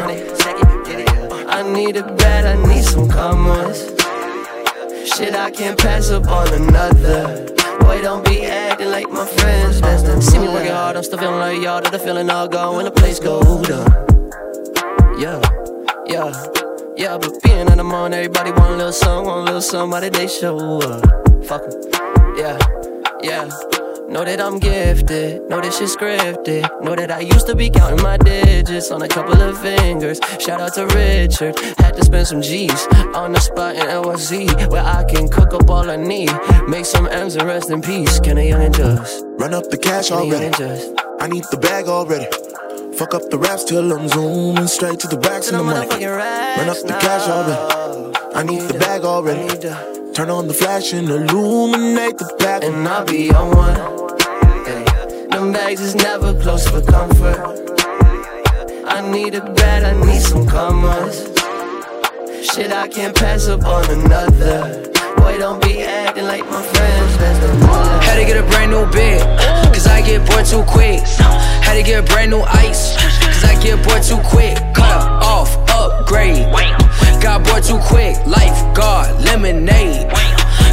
I 1.49 1.63
need 1.63 1.97
a 1.97 2.03
bed, 2.17 2.45
I 2.45 2.57
need 2.69 2.85
some 2.85 3.09
commas. 3.09 3.89
Shit, 5.11 5.35
I 5.35 5.51
can't 5.51 5.79
pass 5.79 6.11
up 6.11 6.29
on 6.29 6.53
another. 6.53 7.60
Boy, 7.91 8.03
don't 8.03 8.25
be 8.25 8.45
acting 8.45 8.89
like 8.89 9.11
my 9.11 9.27
friends. 9.27 9.81
Best 9.81 10.07
see 10.23 10.39
me 10.39 10.47
working 10.47 10.71
hard, 10.71 10.97
I'm 10.97 11.03
still 11.03 11.19
feeling 11.19 11.41
like 11.41 11.61
y'all. 11.61 11.81
That 11.81 11.91
the 11.91 11.99
feeling 11.99 12.31
all 12.31 12.47
gone 12.47 12.77
when 12.77 12.85
the 12.85 12.93
place 12.93 13.19
go 13.19 13.41
down. 13.65 13.91
Yeah, 15.19 15.41
yeah, 16.07 16.31
yeah. 16.97 17.19
But 17.19 17.43
being 17.43 17.67
in 17.67 17.79
the 17.79 17.83
morning, 17.83 18.21
everybody 18.21 18.53
want 18.53 18.75
a 18.75 18.77
little 18.77 18.93
song, 18.93 19.27
want 19.27 19.41
a 19.41 19.43
little 19.43 19.61
somebody 19.61 20.09
they 20.09 20.29
show 20.29 20.57
up. 20.79 21.05
Fuck 21.47 21.63
'em. 21.63 22.37
Yeah, 22.37 22.59
yeah. 23.25 23.80
Know 24.11 24.25
that 24.25 24.41
I'm 24.41 24.59
gifted, 24.59 25.49
know 25.49 25.61
that 25.61 25.73
shit 25.73 25.89
scripted. 25.89 26.83
Know 26.83 26.97
that 26.97 27.13
I 27.13 27.21
used 27.21 27.47
to 27.47 27.55
be 27.55 27.71
counting 27.71 28.03
my 28.03 28.17
digits 28.17 28.91
on 28.91 29.03
a 29.03 29.07
couple 29.07 29.41
of 29.41 29.57
fingers. 29.63 30.19
Shout 30.41 30.61
out 30.61 30.75
to 30.75 30.87
Richard, 30.87 31.57
had 31.79 31.95
to 31.95 32.05
spend 32.05 32.27
some 32.27 32.43
G's 32.43 32.89
on 33.15 33.31
the 33.31 33.39
spot 33.39 33.77
in 33.77 33.83
NYC 33.83 34.69
where 34.69 34.83
I 34.83 35.05
can 35.05 35.29
cook 35.29 35.55
up 35.55 35.71
all 35.71 35.89
I 35.89 35.95
need. 35.95 36.33
Make 36.67 36.87
some 36.87 37.07
M's 37.07 37.37
and 37.37 37.47
rest 37.47 37.71
in 37.71 37.83
peace. 37.83 38.19
Can 38.19 38.37
a 38.39 38.49
young 38.49 38.63
and 38.63 38.75
just 38.75 39.25
Run 39.39 39.55
up 39.55 39.71
the 39.71 39.79
cash 39.79 40.11
already. 40.11 40.51
I 41.21 41.29
need 41.29 41.45
the 41.53 41.59
bag 41.59 41.87
already. 41.87 42.27
Fuck 42.97 43.15
up 43.15 43.31
the 43.31 43.39
raps 43.39 43.63
till 43.63 43.93
I'm 43.93 44.09
zooming 44.09 44.67
straight 44.67 44.99
to 45.01 45.07
the 45.07 45.21
racks 45.21 45.49
in 45.53 45.57
the 45.57 45.63
money. 45.63 46.05
Run 46.05 46.69
up 46.69 46.83
the 46.83 46.99
cash 47.01 47.29
already. 47.29 48.19
I 48.35 48.43
need 48.43 48.63
the 48.63 48.75
bag 48.77 49.03
already. 49.05 50.00
Turn 50.15 50.29
on 50.29 50.49
the 50.49 50.55
flash 50.55 50.93
and 50.93 51.09
illuminate 51.09 52.19
the 52.19 52.35
back. 52.41 52.65
And 52.65 52.87
I'll 52.89 53.05
be 53.05 53.31
on 53.31 53.57
one. 53.57 53.77
Hey, 54.67 54.85
them 55.29 55.53
bags 55.53 55.81
is 55.81 55.95
never 55.95 56.35
close 56.43 56.69
for 56.69 56.83
comfort. 56.83 57.39
I 58.89 59.09
need 59.09 59.37
a 59.37 59.53
bed, 59.55 59.85
I 59.85 59.93
need 60.05 60.21
some 60.21 60.47
commas. 60.47 61.17
Shit, 62.45 62.73
I 62.73 62.89
can't 62.89 63.15
pass 63.15 63.47
up 63.47 63.65
on 63.65 63.89
another. 63.89 64.91
Boy, 65.17 65.39
don't 65.39 65.63
be 65.63 65.83
acting 65.83 66.25
like 66.25 66.45
my 66.45 66.61
friends. 66.61 67.17
Best 67.17 67.41
to 67.43 67.67
Had 68.05 68.17
to 68.17 68.25
get 68.25 68.37
a 68.37 68.47
brand 68.51 68.73
new 68.73 68.91
bed, 68.91 69.23
cause 69.73 69.87
I 69.87 70.03
get 70.03 70.29
bored 70.29 70.45
too 70.45 70.65
quick. 70.65 71.01
Had 71.63 71.75
to 71.75 71.83
get 71.85 72.03
a 72.03 72.07
brand 72.13 72.33
new 72.33 72.43
ice, 72.43 72.97
cause 72.97 73.45
I 73.45 73.63
get 73.63 73.87
bored 73.87 74.03
too 74.03 74.19
quick. 74.29 74.57
Cut 74.75 75.07
off, 75.23 75.57
upgrade. 75.71 76.51
Got 77.21 77.45
bored 77.45 77.63
too 77.63 77.79
quick, 77.79 78.17
lifeguard, 78.27 79.23
lemonade. 79.23 80.09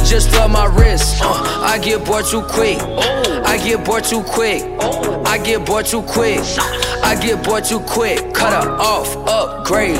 Just 0.04 0.32
love 0.32 0.50
my 0.50 0.66
wrist, 0.66 1.20
uh, 1.22 1.62
I 1.62 1.78
get 1.78 2.04
bored 2.06 2.24
too 2.24 2.42
quick. 2.42 2.78
I 2.80 3.58
get 3.62 3.84
bored 3.84 4.04
too 4.04 4.22
quick. 4.22 4.62
I 5.26 5.38
get 5.44 5.66
bored 5.66 5.84
too 5.84 6.02
quick. 6.02 6.40
I 7.02 7.18
get 7.20 7.44
bored 7.44 7.64
too 7.64 7.80
quick. 7.80 8.32
Cut 8.34 8.52
her 8.64 8.70
off, 8.70 9.16
upgrade. 9.28 9.96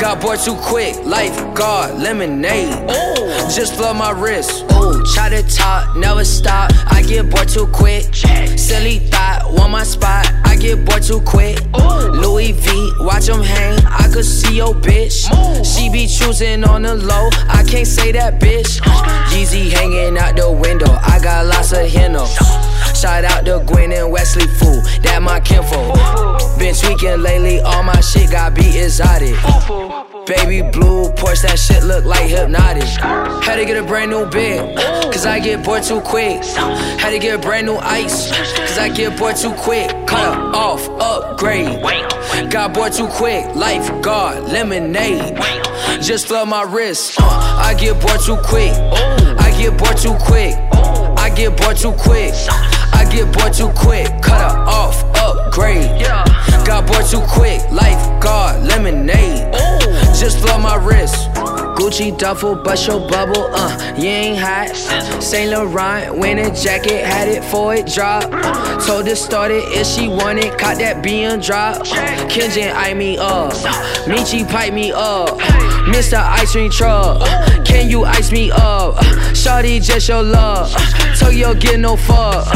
Got 0.00 0.20
bored 0.20 0.38
too 0.40 0.54
quick, 0.56 0.94
lifeguard, 1.04 1.98
lemonade. 1.98 2.88
Just 3.54 3.80
love 3.80 3.96
my 3.96 4.10
wrist. 4.10 4.64
Ooh, 4.72 5.02
try 5.14 5.28
to 5.28 5.42
talk, 5.42 5.96
never 5.96 6.24
stop. 6.24 6.70
I 6.86 7.02
get 7.02 7.30
bored 7.30 7.48
too 7.48 7.66
quick. 7.68 8.14
Silly 8.56 8.98
thought, 8.98 9.52
want 9.52 9.72
my 9.72 9.82
spot. 9.82 10.26
I 10.44 10.56
get 10.56 10.84
bored 10.84 11.02
too 11.02 11.20
quick. 11.22 11.58
Louis 11.74 12.52
V, 12.52 12.92
watch 13.00 13.26
them 13.26 13.42
hang. 13.42 13.78
I 13.86 14.08
could 14.12 14.24
see 14.24 14.56
your 14.56 14.74
bitch. 14.74 15.26
She 15.64 15.88
be 15.90 16.06
choosing 16.06 16.64
on 16.64 16.82
the 16.82 16.94
low. 16.94 17.30
I 17.48 17.64
can't 17.64 17.86
say 17.86 18.12
that 18.12 18.40
bitch. 18.40 18.80
Yeezy 19.30 19.70
hanging 19.70 20.16
out 20.18 20.36
the 20.36 20.50
window. 20.50 20.92
I 21.02 21.18
got 21.22 21.46
lots 21.46 21.72
of 21.72 21.88
henna. 21.88 22.24
Shout 23.00 23.24
out 23.24 23.44
to 23.44 23.62
Gwen 23.64 23.92
and 23.92 24.10
Wesley 24.10 24.48
Fool. 24.58 24.82
That 25.02 25.22
my 25.22 25.38
kinfo. 25.38 26.58
Been 26.58 26.74
tweaking 26.74 27.22
lately. 27.22 27.60
All 27.60 27.84
my 27.84 28.00
shit 28.00 28.32
got 28.32 28.56
beat 28.56 28.74
exotic. 28.74 29.36
Baby 30.26 30.68
blue 30.72 31.08
Porsche, 31.12 31.42
that 31.42 31.60
shit 31.60 31.84
look 31.84 32.04
like 32.04 32.28
hypnotic. 32.28 32.82
Had 32.82 33.54
to 33.54 33.64
get 33.64 33.76
a 33.76 33.84
brand 33.84 34.10
new 34.10 34.28
bed, 34.28 34.76
cause 35.12 35.26
I 35.26 35.38
get 35.38 35.64
bored 35.64 35.84
too 35.84 36.00
quick. 36.00 36.42
Had 36.44 37.10
to 37.10 37.20
get 37.20 37.38
a 37.38 37.38
brand 37.38 37.66
new 37.66 37.76
ice, 37.76 38.32
cause 38.58 38.78
I 38.78 38.88
get 38.88 39.16
bored 39.16 39.36
too 39.36 39.54
quick. 39.54 39.88
Cut 40.08 40.36
off, 40.52 40.88
upgrade. 41.00 41.80
Got 42.50 42.74
bored 42.74 42.92
too 42.92 43.06
quick, 43.06 43.46
lifeguard, 43.54 44.42
lemonade. 44.50 45.36
Just 46.02 46.32
love 46.32 46.48
my 46.48 46.64
wrist, 46.64 47.14
uh, 47.20 47.62
I 47.64 47.74
get 47.74 48.00
bored 48.00 48.20
too 48.26 48.38
quick. 48.44 48.72
I 49.38 49.54
get 49.56 49.78
bored 49.78 49.96
too 49.96 50.16
quick. 50.18 50.56
I 51.16 51.30
get 51.30 51.56
bored 51.56 51.76
too 51.76 51.92
quick. 51.92 52.34
I 52.98 53.08
get 53.08 53.32
bored 53.32 53.54
too 53.54 53.70
quick. 53.76 54.06
Cut 54.20 54.40
her 54.40 54.58
off, 54.66 55.04
upgrade. 55.14 56.02
Got 56.66 56.88
bored 56.88 57.06
too 57.06 57.22
quick. 57.28 57.60
life 57.70 57.98
Lifeguard, 58.20 58.64
lemonade. 58.64 59.52
Just 60.18 60.44
love 60.44 60.60
my 60.60 60.74
wrist. 60.74 61.30
Gucci 61.78 62.18
duffel, 62.18 62.56
bust 62.56 62.88
your 62.88 63.08
bubble, 63.08 63.50
uh, 63.54 63.94
you 63.96 64.08
ain't 64.08 64.38
hot. 64.38 64.74
Saint 65.22 65.52
Laurent, 65.52 66.18
winning 66.18 66.52
jacket, 66.52 67.04
had 67.04 67.28
it 67.28 67.44
for 67.44 67.72
it 67.72 67.86
drop. 67.86 68.24
Told 68.84 69.06
her 69.06 69.14
started 69.14 69.62
if 69.68 69.86
she 69.86 70.08
want 70.08 70.40
it, 70.40 70.58
caught 70.58 70.78
that 70.78 71.04
being 71.04 71.38
drop. 71.38 71.86
Kenjin 72.26 72.74
eye 72.74 72.94
me 72.94 73.16
up, 73.16 73.52
Michi 74.08 74.46
pipe 74.50 74.74
me 74.74 74.90
up. 74.90 75.38
Mr. 75.88 76.18
Ice 76.18 76.52
Cream 76.52 76.70
Truck, 76.70 77.22
can 77.64 77.88
you 77.88 78.04
ice 78.04 78.30
me 78.30 78.50
up? 78.50 78.96
Shawty 79.32 79.82
just 79.82 80.08
your 80.08 80.22
love, 80.22 80.70
Tokyo 81.18 81.54
get 81.54 81.80
no 81.80 81.96
fuck. 81.96 82.46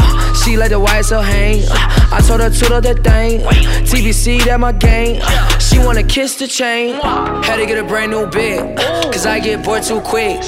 She 0.43 0.55
let 0.55 0.69
the 0.69 0.79
YSL 0.79 1.23
hang, 1.23 1.63
I 2.11 2.21
told 2.25 2.41
her 2.41 2.49
to 2.49 2.59
do 2.59 2.81
the 2.81 2.93
thing. 2.93 3.41
TBC 3.89 4.45
that 4.45 4.59
my 4.59 4.71
gang, 4.71 5.19
she 5.59 5.79
wanna 5.79 6.03
kiss 6.03 6.35
the 6.35 6.47
chain. 6.47 6.95
Had 7.43 7.57
to 7.57 7.65
get 7.65 7.77
a 7.77 7.83
brand 7.83 8.11
new 8.11 8.27
bed, 8.27 8.77
cause 9.11 9.25
I 9.25 9.39
get 9.39 9.63
bored 9.63 9.83
too 9.83 10.01
quick. 10.01 10.43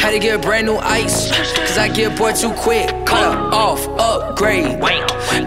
Had 0.00 0.10
to 0.10 0.18
get 0.18 0.34
a 0.34 0.38
brand 0.38 0.66
new 0.66 0.76
ice, 0.76 1.30
cause 1.30 1.78
I 1.78 1.88
get 1.88 2.18
bored 2.18 2.36
too 2.36 2.52
quick. 2.54 2.88
Cut 3.06 3.32
her 3.32 3.38
off, 3.54 3.86
upgrade. 3.98 4.80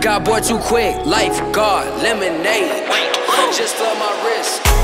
Got 0.02 0.24
bored 0.24 0.44
too 0.44 0.60
quick, 0.60 0.96
lifeguard, 1.06 2.02
lemonade. 2.02 2.88
Just 3.54 3.80
love 3.80 3.98
my 3.98 4.24
wrist. 4.26 4.77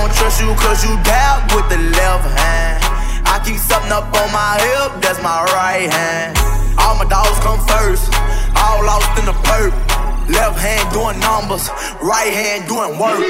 Don't 0.00 0.16
trust 0.16 0.40
you 0.40 0.48
cause 0.56 0.80
you 0.82 0.96
dab 1.04 1.44
with 1.52 1.68
the 1.68 1.76
left 1.76 2.24
hand. 2.32 2.80
I 3.28 3.36
keep 3.44 3.60
something 3.60 3.92
up 3.92 4.08
on 4.08 4.32
my 4.32 4.56
hip, 4.56 4.96
that's 5.04 5.20
my 5.20 5.44
right 5.52 5.92
hand. 5.92 6.40
All 6.80 6.96
my 6.96 7.04
dogs 7.04 7.36
come 7.44 7.60
first, 7.68 8.08
all 8.56 8.80
lost 8.80 9.12
in 9.20 9.28
the 9.28 9.36
perp. 9.44 9.76
Left 10.24 10.56
hand 10.56 10.88
doing 10.96 11.20
numbers, 11.20 11.68
right 12.00 12.32
hand 12.32 12.64
doing 12.64 12.96
work. 12.96 13.20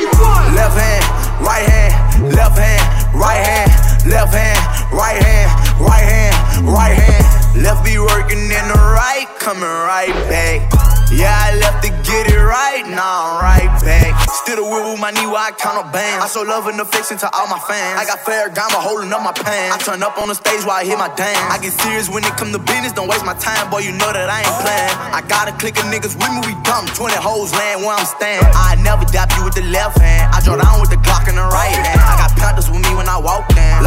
Left 0.55 0.79
hand, 0.79 1.03
right 1.43 1.67
hand, 1.67 2.39
left 2.39 2.55
hand, 2.55 2.87
right 3.19 3.43
hand, 3.43 3.71
left 4.07 4.31
hand, 4.31 4.63
right 4.95 5.19
hand, 5.19 5.51
right 5.83 6.07
hand, 6.07 6.71
right 6.71 6.95
hand. 6.95 7.27
Left 7.67 7.83
be 7.85 7.99
working 7.99 8.47
in 8.47 8.65
the 8.71 8.79
right, 8.95 9.27
coming 9.43 9.67
right 9.67 10.15
back. 10.31 10.90
Yeah, 11.11 11.35
I 11.35 11.59
left 11.59 11.83
to 11.83 11.91
get 12.07 12.31
it 12.31 12.39
right, 12.39 12.87
now 12.87 13.03
I'm 13.03 13.43
right 13.43 13.75
back. 13.83 14.15
Still 14.47 14.63
the 14.63 14.67
wheel 14.67 14.95
with 14.95 15.03
my 15.03 15.11
knee 15.11 15.27
while 15.27 15.43
I 15.43 15.51
count 15.51 15.75
up 15.75 15.91
bands. 15.91 16.23
I 16.23 16.31
show 16.31 16.47
love 16.47 16.71
and 16.71 16.79
affection 16.79 17.19
to 17.19 17.29
all 17.35 17.51
my 17.51 17.59
fans. 17.59 17.99
I 17.99 18.07
got 18.07 18.23
Ferragamo 18.23 18.79
holding 18.79 19.11
up 19.11 19.19
my 19.19 19.35
pants. 19.35 19.75
I 19.75 19.79
turn 19.83 20.07
up 20.07 20.15
on 20.23 20.31
the 20.31 20.39
stage 20.39 20.63
while 20.63 20.79
I 20.79 20.87
hit 20.87 20.95
my 21.03 21.11
dance. 21.19 21.43
I 21.51 21.59
get 21.59 21.75
serious 21.75 22.07
when 22.07 22.23
it 22.23 22.31
come 22.39 22.55
to 22.55 22.63
business, 22.63 22.95
don't 22.95 23.11
waste 23.11 23.27
my 23.27 23.35
time, 23.43 23.67
boy, 23.75 23.83
you 23.83 23.91
know 23.91 24.07
that 24.15 24.31
I 24.31 24.47
ain't 24.47 24.59
playing. 24.63 24.95
I 25.11 25.21
got 25.27 25.51
a 25.51 25.55
click 25.59 25.83
of 25.83 25.91
niggas 25.91 26.15
with 26.15 26.31
me, 26.31 26.47
we 26.47 26.55
dumb. 26.63 26.87
20 26.87 27.19
hoes 27.19 27.51
land 27.59 27.83
where 27.83 27.99
I'm 27.99 28.07
staying. 28.07 28.47
I 28.55 28.79
never 28.79 29.03
dap 29.11 29.35
you 29.35 29.43
with 29.43 29.59
the 29.59 29.67
left 29.67 29.99
hand. 29.99 30.31
I 30.31 30.39
draw 30.47 30.63
down 30.63 30.79
with 30.79 30.95
the 30.95 31.01
Glock 31.03 31.27
in 31.27 31.35
the 31.35 31.49
right 31.51 31.75
hand. 31.75 31.99
I 32.07 32.23
got 32.23 32.31
Panthers 32.39 32.71
with 32.71 32.87
me 32.87 32.95
when 32.95 33.11
I 33.11 33.19
walk 33.19 33.51
in. 33.59 33.80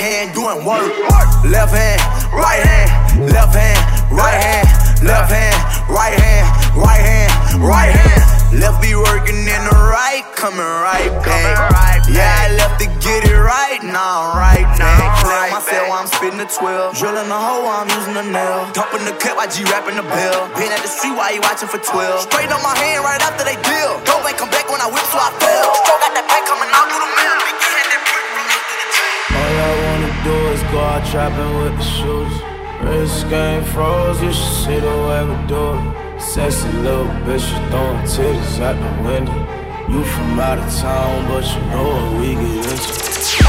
Right 0.00 0.12
hand 0.12 0.34
doing 0.34 0.64
work. 0.64 0.88
Left 1.44 1.72
hand, 1.72 2.00
right 2.32 2.62
hand, 2.64 3.32
left 3.32 3.54
hand, 3.54 3.80
right 4.12 4.40
hand, 4.40 4.68
left 5.04 5.32
hand, 5.32 5.60
right 5.88 6.16
hand, 6.16 6.46
right 6.76 7.04
hand, 7.04 7.32
right 7.60 7.92
hand. 7.92 8.24
Left 8.56 8.82
be 8.82 8.94
working 8.96 9.36
in 9.36 9.62
the 9.68 9.76
right, 9.92 10.24
coming 10.34 10.58
right 10.58 11.12
back. 11.22 12.08
Yeah, 12.08 12.26
I 12.26 12.56
left 12.56 12.80
to 12.80 12.88
get 13.04 13.28
it 13.28 13.36
right, 13.36 13.78
now 13.84 14.32
I'm 14.32 14.38
right 14.40 14.68
back. 14.78 15.22
Clear 15.22 15.52
myself 15.52 15.88
while 15.88 16.00
I'm 16.00 16.08
spitting 16.08 16.40
the 16.40 16.48
12. 16.48 16.96
Drilling 16.96 17.28
the 17.28 17.38
hole 17.38 17.62
while 17.62 17.84
I'm 17.84 17.90
using 17.92 18.14
the 18.14 18.26
nail. 18.26 18.66
Dumping 18.72 19.04
the 19.04 19.14
cup, 19.20 19.38
I 19.38 19.46
G 19.46 19.62
rapping 19.68 19.96
the 19.96 20.02
bill. 20.02 20.48
Been 20.56 20.72
at 20.72 20.82
the 20.82 20.90
street 20.90 21.14
while 21.14 21.30
you 21.30 21.40
watching 21.44 21.68
for 21.68 21.78
12. 21.78 22.26
Straight 22.26 22.50
on 22.50 22.62
my 22.64 22.74
hand 22.74 23.04
right 23.04 23.20
after 23.22 23.44
they 23.44 23.58
deal. 23.62 24.00
Go 24.08 24.18
back, 24.24 24.40
come 24.40 24.50
back 24.50 24.66
when 24.66 24.80
I 24.80 24.88
whip, 24.88 25.04
so 25.12 25.20
I 25.20 25.30
fell. 25.38 25.89
Out 30.90 31.06
trapping 31.06 31.52
with 31.62 31.76
the 31.78 31.86
shooters. 31.96 32.36
Wrist 32.82 33.28
game 33.28 33.62
froze, 33.72 34.20
you 34.22 34.32
should 34.32 34.54
see 34.62 34.80
the 34.80 34.96
way 35.06 35.22
we 35.30 35.36
do 35.46 35.62
it. 35.76 36.20
Sexy 36.20 36.68
little 36.84 37.10
bitch, 37.24 37.46
you 37.52 37.60
throwing 37.70 38.02
titties 38.12 38.58
out 38.66 38.76
the 38.84 38.90
window. 39.06 39.38
You 39.92 40.02
from 40.12 40.40
out 40.40 40.58
of 40.58 40.68
town, 40.82 41.28
but 41.28 41.44
you 41.52 41.62
know 41.70 41.86
what 41.94 42.08
we 42.20 42.28
get 42.34 42.66
into. 42.72 42.92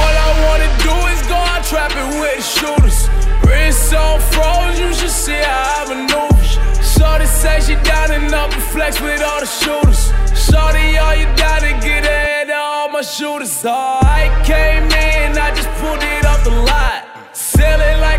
All 0.01 0.15
I 0.27 0.31
wanna 0.45 0.69
do 0.85 0.95
is 1.13 1.21
go 1.33 1.39
out 1.51 1.63
trapping 1.69 2.11
with 2.21 2.37
the 2.41 2.47
shooters. 2.55 2.99
Wrist 3.45 3.93
on 3.93 4.19
froze, 4.31 4.79
you 4.79 4.93
should 4.93 5.15
see 5.23 5.41
how 5.49 5.79
I 5.79 5.83
maneuver. 5.89 6.45
Shorty 6.93 7.25
say 7.25 7.57
she 7.65 7.75
down 7.89 8.11
and 8.17 8.33
up 8.33 8.53
and 8.53 8.63
flex 8.73 9.01
with 9.01 9.21
all 9.29 9.39
the 9.39 9.51
shooters. 9.59 10.01
Shorty, 10.45 10.97
all 11.03 11.15
you 11.15 11.27
gotta 11.45 11.71
get 11.87 12.05
ahead 12.05 12.49
of 12.49 12.55
all 12.55 12.89
my 12.89 13.01
shooters. 13.01 13.63
Oh, 13.65 13.99
I 14.19 14.29
came 14.45 14.85
in, 15.09 15.37
I 15.45 15.49
just 15.55 15.69
pulled 15.79 16.03
it 16.03 16.25
off 16.25 16.43
the 16.43 16.51
lot. 16.69 16.90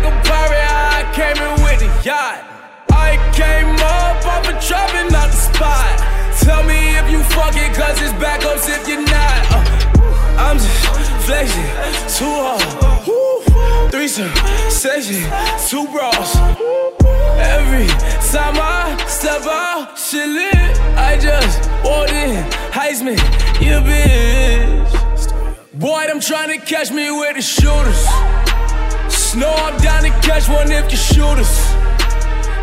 Like 0.03 0.11
a 0.11 0.27
pirate, 0.27 0.67
I 0.67 1.11
came 1.15 1.37
in 1.39 1.63
with 1.63 1.81
a 1.81 2.03
yacht. 2.03 2.43
I 2.91 3.15
came 3.31 3.71
up 3.79 4.25
off 4.27 4.43
a 4.49 4.53
trapping 4.59 5.15
out 5.15 5.31
the 5.31 5.37
spot. 5.37 5.95
Tell 6.41 6.63
me 6.63 6.97
if 6.97 7.09
you 7.09 7.23
fuck 7.23 7.55
it, 7.55 7.73
cause 7.73 8.01
it's 8.01 8.11
backups 8.19 8.67
if 8.67 8.85
you're 8.85 8.99
not. 8.99 9.39
Uh, 9.49 10.43
I'm 10.43 10.57
just 10.57 11.25
flexing, 11.25 11.63
too 12.17 12.35
hard. 12.35 13.07
Woo. 13.07 13.89
Threesome, 13.91 14.29
section, 14.69 15.23
two 15.69 15.87
bras. 15.87 16.35
Every 17.39 17.87
time 18.27 18.59
I 18.59 19.01
step 19.07 19.43
out, 19.43 19.97
shit 19.97 20.27
lit. 20.27 20.79
I 20.97 21.17
just 21.17 21.69
walked 21.81 22.11
in, 22.11 22.43
Heisman, 22.71 23.17
you 23.61 23.79
bitch. 23.87 25.79
Boy, 25.79 26.07
I'm 26.09 26.19
trying 26.19 26.59
to 26.59 26.65
catch 26.65 26.91
me 26.91 27.09
with 27.09 27.35
the 27.35 27.41
shooters. 27.41 28.32
Snow, 29.33 29.49
I'm 29.49 29.75
down 29.81 30.03
to 30.03 30.11
catch 30.21 30.47
one 30.47 30.71
if 30.71 30.91
you 30.91 30.97
shoot 30.97 31.39
us. 31.41 31.73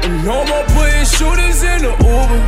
And 0.06 0.24
no 0.24 0.44
more 0.46 0.62
putting 0.70 1.04
shooters 1.04 1.64
in 1.64 1.82
the 1.82 1.90
Uber. 1.98 2.40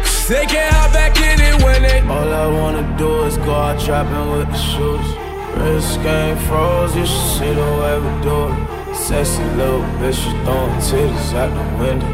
Cause 0.00 0.26
they 0.26 0.46
can't 0.46 0.72
hop 0.72 0.94
back 0.94 1.20
in 1.20 1.38
it 1.38 1.62
when 1.62 1.82
they. 1.82 2.00
All 2.08 2.32
I 2.32 2.46
wanna 2.46 2.96
do 2.96 3.24
is 3.24 3.36
go 3.36 3.52
out 3.52 3.78
trapping 3.78 4.30
with 4.32 4.48
the 4.48 4.56
shooters. 4.56 5.10
Wrist 5.58 6.02
game 6.02 6.38
froze, 6.48 6.96
you 6.96 7.04
should 7.04 7.30
see 7.36 7.52
the 7.52 7.70
way 7.80 7.94
we 8.00 8.10
do 8.24 8.38
it. 8.48 8.96
Sexy 8.96 9.44
little 9.60 9.84
bitch, 10.00 10.16
you 10.24 10.32
throwing 10.44 10.80
titties 10.80 11.34
out 11.34 11.52
the 11.52 11.66
window. 11.76 12.08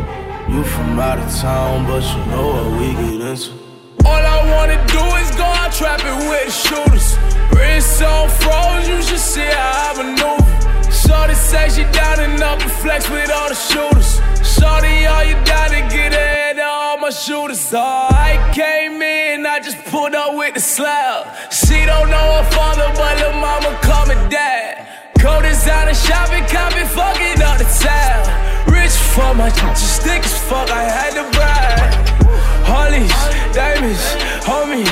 You 0.50 0.64
from 0.64 0.98
out 0.98 1.20
of 1.20 1.32
town, 1.36 1.86
but 1.86 2.02
you 2.02 2.18
know 2.32 2.48
what 2.50 2.80
we 2.80 2.88
get 2.94 3.30
into. 3.30 3.52
All 4.04 4.24
I 4.34 4.38
wanna 4.50 4.78
do 4.88 5.04
is 5.22 5.30
go 5.36 5.44
out 5.44 5.72
trapping 5.72 6.18
with 6.28 6.46
the 6.46 6.56
shooters. 6.66 7.16
Wrist 7.54 8.02
on 8.02 8.28
froze, 8.28 8.88
you 8.88 9.00
should 9.02 9.20
see 9.20 9.46
how 9.46 9.94
I 9.94 10.02
maneuver. 10.02 10.45
Shorty 10.96 11.34
say 11.34 11.68
she 11.68 11.84
down 11.92 12.20
and 12.20 12.42
up 12.42 12.60
and 12.60 12.70
flex 12.70 13.08
with 13.10 13.30
all 13.30 13.48
the 13.48 13.54
shooters. 13.54 14.20
Shorty, 14.42 15.04
all 15.04 15.24
you 15.24 15.34
gotta 15.44 15.80
get 15.92 16.12
ahead 16.14 16.58
of 16.58 16.64
all 16.64 16.98
my 16.98 17.10
shooters. 17.10 17.72
Oh, 17.74 18.08
I 18.10 18.50
came 18.54 19.02
in, 19.02 19.44
I 19.44 19.60
just 19.60 19.78
pulled 19.84 20.14
up 20.14 20.34
with 20.34 20.54
the 20.54 20.60
slab. 20.60 21.52
She 21.52 21.84
don't 21.84 22.08
know 22.08 22.28
her 22.38 22.50
father, 22.50 22.88
but 22.96 23.20
her 23.20 23.34
mama 23.38 23.78
call 23.82 24.06
me 24.06 24.14
dad. 24.30 24.88
Go 25.20 25.42
designer 25.42 25.94
shopping, 25.94 26.44
copy, 26.44 26.84
fucking 26.96 27.42
up 27.42 27.58
the 27.58 27.68
town. 27.84 28.72
Rich 28.72 28.96
for 29.12 29.34
my 29.34 29.50
just 29.50 30.02
thick 30.02 30.24
as 30.24 30.38
fuck, 30.48 30.70
I 30.70 30.84
had 30.84 31.12
to 31.18 31.24
buy. 31.36 32.06
Harleys, 32.64 33.12
diamonds, 33.54 34.04
homie. 34.48 34.86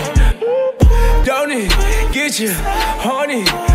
Don't 1.25 1.51
it 1.51 1.71
get 2.13 2.39
you 2.39 2.53
horny? 2.53 3.74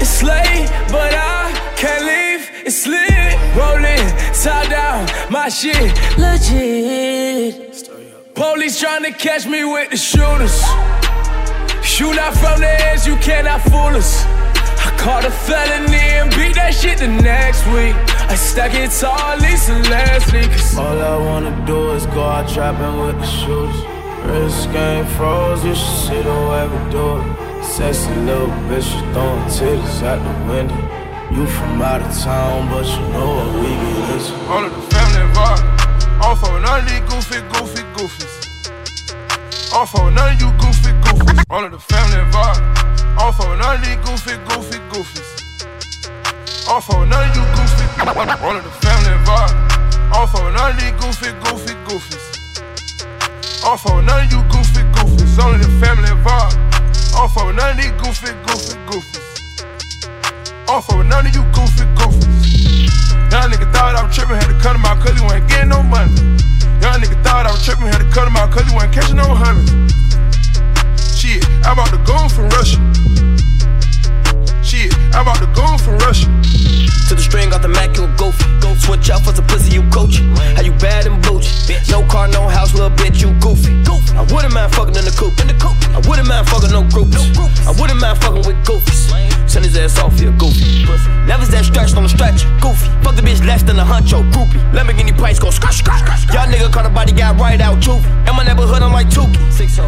It's 0.00 0.22
late, 0.22 0.68
but 0.90 1.12
I 1.14 1.52
can't 1.76 2.04
leave. 2.04 2.66
It's 2.66 2.86
lit. 2.86 3.26
Rolling, 3.56 4.06
top 4.42 4.68
down, 4.68 5.08
my 5.30 5.48
shit 5.48 5.92
legit. 6.18 7.88
Police 8.34 8.78
trying 8.78 9.04
to 9.04 9.12
catch 9.12 9.46
me 9.46 9.64
with 9.64 9.90
the 9.90 9.96
shooters. 9.96 10.60
Shoot 11.82 12.18
out 12.18 12.34
from 12.34 12.60
the 12.60 12.68
edge, 12.68 13.06
you 13.06 13.16
cannot 13.16 13.62
fool 13.62 13.96
us. 13.96 14.24
I 14.86 14.94
caught 14.98 15.24
a 15.24 15.30
felony 15.30 15.96
and 16.20 16.30
beat 16.36 16.54
that 16.56 16.74
shit 16.74 16.98
the 16.98 17.08
next 17.08 17.64
week. 17.68 17.96
I 18.28 18.34
stack 18.34 18.74
it 18.74 18.90
tall, 18.90 19.38
Lisa 19.38 19.74
Leslie. 19.88 20.48
Cause 20.48 20.76
All 20.76 20.98
I 20.98 21.16
wanna 21.16 21.64
do 21.66 21.92
is 21.92 22.04
go 22.06 22.22
out 22.22 22.48
trapping 22.52 23.00
with 23.00 23.18
the 23.18 23.26
shooters. 23.26 23.80
Wrist 24.26 24.70
game 24.72 25.06
froze, 25.16 25.64
you 25.64 25.74
should 25.74 25.98
see 26.08 26.22
the 26.22 26.34
we 26.72 26.90
do 26.90 27.18
it. 27.20 27.55
Sexy 27.76 28.08
little 28.24 28.48
bitch, 28.72 28.88
you 28.88 29.12
throwing 29.12 29.44
titties 29.52 30.00
out 30.00 30.16
the 30.24 30.32
window. 30.48 30.80
You 31.28 31.44
from 31.44 31.82
out 31.82 32.00
of 32.00 32.08
town, 32.24 32.72
but 32.72 32.88
you 32.88 33.04
know 33.12 33.36
what 33.36 33.52
we 33.60 33.68
get 33.68 34.16
into. 34.16 34.32
All 34.48 34.64
of 34.64 34.72
the 34.72 34.80
family 34.88 35.20
involved. 35.20 35.60
All 36.24 36.36
for 36.36 36.56
none 36.56 36.80
of 36.80 36.88
these 36.88 37.04
goofy, 37.04 37.44
goofy, 37.52 37.84
goofies. 37.92 38.32
All 39.76 39.84
for 39.84 40.10
none 40.10 40.32
of 40.32 40.40
you 40.40 40.48
goofy, 40.56 40.88
goofies. 41.04 41.44
All 41.50 41.64
of 41.66 41.70
the 41.70 41.78
family 41.78 42.16
involved. 42.24 42.64
All 43.20 43.32
for 43.36 43.52
none 43.60 43.76
of 43.76 43.84
these 43.84 44.00
goofy, 44.08 44.40
goofy, 44.48 44.80
goofies. 44.88 45.30
All 46.72 46.80
for 46.80 47.04
none 47.04 47.28
of 47.28 47.36
you 47.36 47.44
goofy. 47.60 47.84
All 48.40 48.56
of 48.56 48.64
the 48.64 48.72
family 48.80 49.12
involved. 49.20 49.52
All 50.16 50.26
for 50.26 50.48
none 50.48 50.72
of 50.72 50.80
these 50.80 50.96
goofy, 50.96 51.28
goofy, 51.44 51.76
goofies. 51.84 52.24
All 53.68 53.76
for 53.76 54.00
none 54.00 54.24
of 54.24 54.32
you 54.32 54.40
goofy, 54.48 54.80
goofies. 54.96 55.36
Only 55.44 55.58
the 55.60 55.68
family 55.76 56.08
involved. 57.16 57.36
All 57.36 57.44
for 57.44 57.52
none 57.52 57.70
of 57.70 57.76
these 57.76 57.92
goofy, 57.92 58.32
goofy, 58.46 58.78
goofies. 58.86 60.68
All 60.68 60.82
for 60.82 61.04
none 61.04 61.26
of 61.26 61.34
you 61.34 61.42
goofy, 61.52 61.84
goofies. 61.94 63.32
Young 63.32 63.50
nigga 63.50 63.72
thought 63.72 63.96
I 63.96 64.02
was 64.04 64.14
tripping, 64.14 64.36
had 64.36 64.48
to 64.48 64.58
cut 64.60 64.76
him 64.76 64.84
out 64.84 65.00
cause 65.00 65.16
he 65.16 65.24
wasn't 65.24 65.48
getting 65.48 65.68
no 65.70 65.82
money. 65.82 66.14
Young 66.80 67.00
nigga 67.00 67.22
thought 67.24 67.46
I 67.46 67.52
was 67.52 67.64
tripping, 67.64 67.86
had 67.86 67.98
to 67.98 68.10
cut 68.10 68.28
him 68.28 68.36
out 68.36 68.50
cause 68.50 68.66
he 68.66 68.74
wasn't 68.74 68.94
catching 68.94 69.16
no 69.16 69.28
hundreds. 69.28 69.70
Shit, 71.16 71.44
I 71.64 71.74
bought 71.74 71.90
the 71.90 71.98
goon 72.04 72.28
from 72.28 72.48
Russia. 72.50 72.80
Shit, 74.62 74.92
I 75.14 75.24
bought 75.24 75.40
the 75.40 75.50
goon 75.54 75.78
from 75.78 75.98
Russia. 75.98 76.65
To 77.08 77.14
the 77.14 77.22
string 77.22 77.52
off 77.52 77.62
the 77.62 77.68
Mac, 77.68 77.96
you 77.96 78.04
a 78.04 78.08
goofy. 78.16 78.44
Go 78.60 78.74
switch 78.76 79.10
out 79.10 79.22
for 79.22 79.34
some 79.34 79.46
pussy, 79.46 79.72
you 79.72 79.82
coach. 79.90 80.18
How 80.56 80.62
you 80.62 80.72
bad 80.72 81.06
and 81.06 81.22
bougie? 81.22 81.48
No 81.90 82.02
car, 82.06 82.28
no 82.28 82.48
house, 82.48 82.74
little 82.74 82.90
bitch, 82.90 83.20
you 83.20 83.30
goofy. 83.40 83.76
I 84.16 84.24
wouldn't 84.32 84.54
mind 84.54 84.74
fucking 84.74 84.96
in 84.96 85.04
the 85.04 85.12
coupe. 85.12 85.38
In 85.40 85.46
the 85.46 85.54
coupe. 85.60 85.76
I 85.92 86.00
wouldn't 86.08 86.26
mind 86.26 86.48
fucking 86.48 86.72
no 86.72 86.82
groups. 86.88 87.16
I 87.68 87.72
wouldn't 87.78 88.00
mind 88.00 88.18
fucking 88.18 88.48
with 88.48 88.56
goofies. 88.64 89.12
Send 89.48 89.64
his 89.64 89.76
ass 89.76 89.98
off 89.98 90.18
here, 90.18 90.32
goofy. 90.32 90.88
Never 91.28 91.44
that 91.46 91.64
stretched 91.64 91.96
on 91.96 92.02
the 92.02 92.08
stretch, 92.08 92.44
goofy. 92.60 92.88
Fuck 93.04 93.16
the 93.16 93.22
bitch 93.22 93.44
less 93.44 93.62
than 93.62 93.78
a 93.78 93.84
huncho, 93.84 94.24
groupie. 94.32 94.58
Lamborghini 94.72 95.16
price 95.16 95.38
go 95.38 95.50
scratch, 95.50 95.76
scratch. 95.76 96.00
Scratch. 96.00 96.34
Y'all 96.34 96.48
nigga 96.48 96.72
caught 96.72 96.86
a 96.86 96.90
body, 96.90 97.12
got 97.12 97.38
right 97.38 97.60
out, 97.60 97.78
choofy. 97.78 98.08
In 98.28 98.34
my 98.34 98.44
neighborhood, 98.44 98.82
I'm 98.82 98.92
like 98.92 99.08
Tukey. 99.08 99.36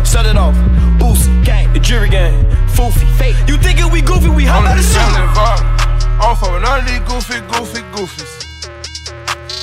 Shut 0.06 0.26
it 0.26 0.36
off, 0.36 0.54
boosie, 1.00 1.44
gang, 1.44 1.72
the 1.72 1.80
jury 1.80 2.08
gang, 2.08 2.44
foofy. 2.68 3.08
Fake. 3.18 3.36
You 3.48 3.56
thinking 3.56 3.90
we 3.90 4.02
goofy, 4.02 4.28
we 4.28 4.46
All 4.46 4.66
out 4.66 4.76
of 4.76 4.84
the 4.84 5.87
shit. 6.18 6.24
involved. 6.24 6.24
All 6.24 6.34
for 6.34 6.60
none 6.60 6.80
of 6.80 6.86
these 6.86 7.00
goofy, 7.00 7.40
goofy, 7.46 7.82
goofies. 7.94 8.34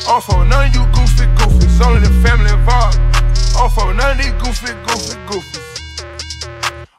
I'm 0.07 0.21
for 0.21 0.45
none 0.45 0.67
of 0.67 0.75
you 0.75 0.85
goofy 0.93 1.25
goofies. 1.35 1.85
Only 1.85 1.99
the 1.99 2.13
family 2.23 2.51
involved. 2.51 2.99
I'm 3.57 3.69
for 3.69 3.93
none 3.93 4.11
of 4.11 4.17
these 4.17 4.31
goofy, 4.41 4.73
goofy, 4.87 5.17
goofies. 5.27 5.61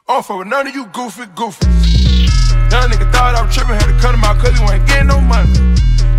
I'm 0.09 0.23
for 0.23 0.45
none 0.45 0.67
of 0.67 0.75
you 0.75 0.85
goofy 0.87 1.25
goofies. 1.35 1.67
Young 2.71 2.89
nigga 2.91 3.11
thought 3.11 3.35
I 3.35 3.41
was 3.45 3.55
tripping, 3.55 3.75
had 3.75 3.87
to 3.87 3.97
cut 3.99 4.13
him 4.13 4.23
out 4.23 4.37
cause 4.39 4.53
he 4.55 4.61
wasn't 4.63 4.87
getting 4.87 5.07
no 5.07 5.19
money. 5.21 5.51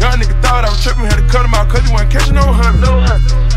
Young 0.01 0.17
nigga 0.19 0.37
thought 0.43 0.65
I 0.65 0.71
was 0.71 0.83
tripping, 0.83 1.05
had 1.05 1.21
to 1.21 1.27
cut 1.29 1.45
him 1.45 1.55
out 1.55 1.69
cause 1.69 1.85
he 1.85 1.93
wasn't 1.93 2.11
catching 2.11 2.35
no 2.35 2.45
honey. 2.45 2.81
No 2.81 3.01
honey. 3.01 3.49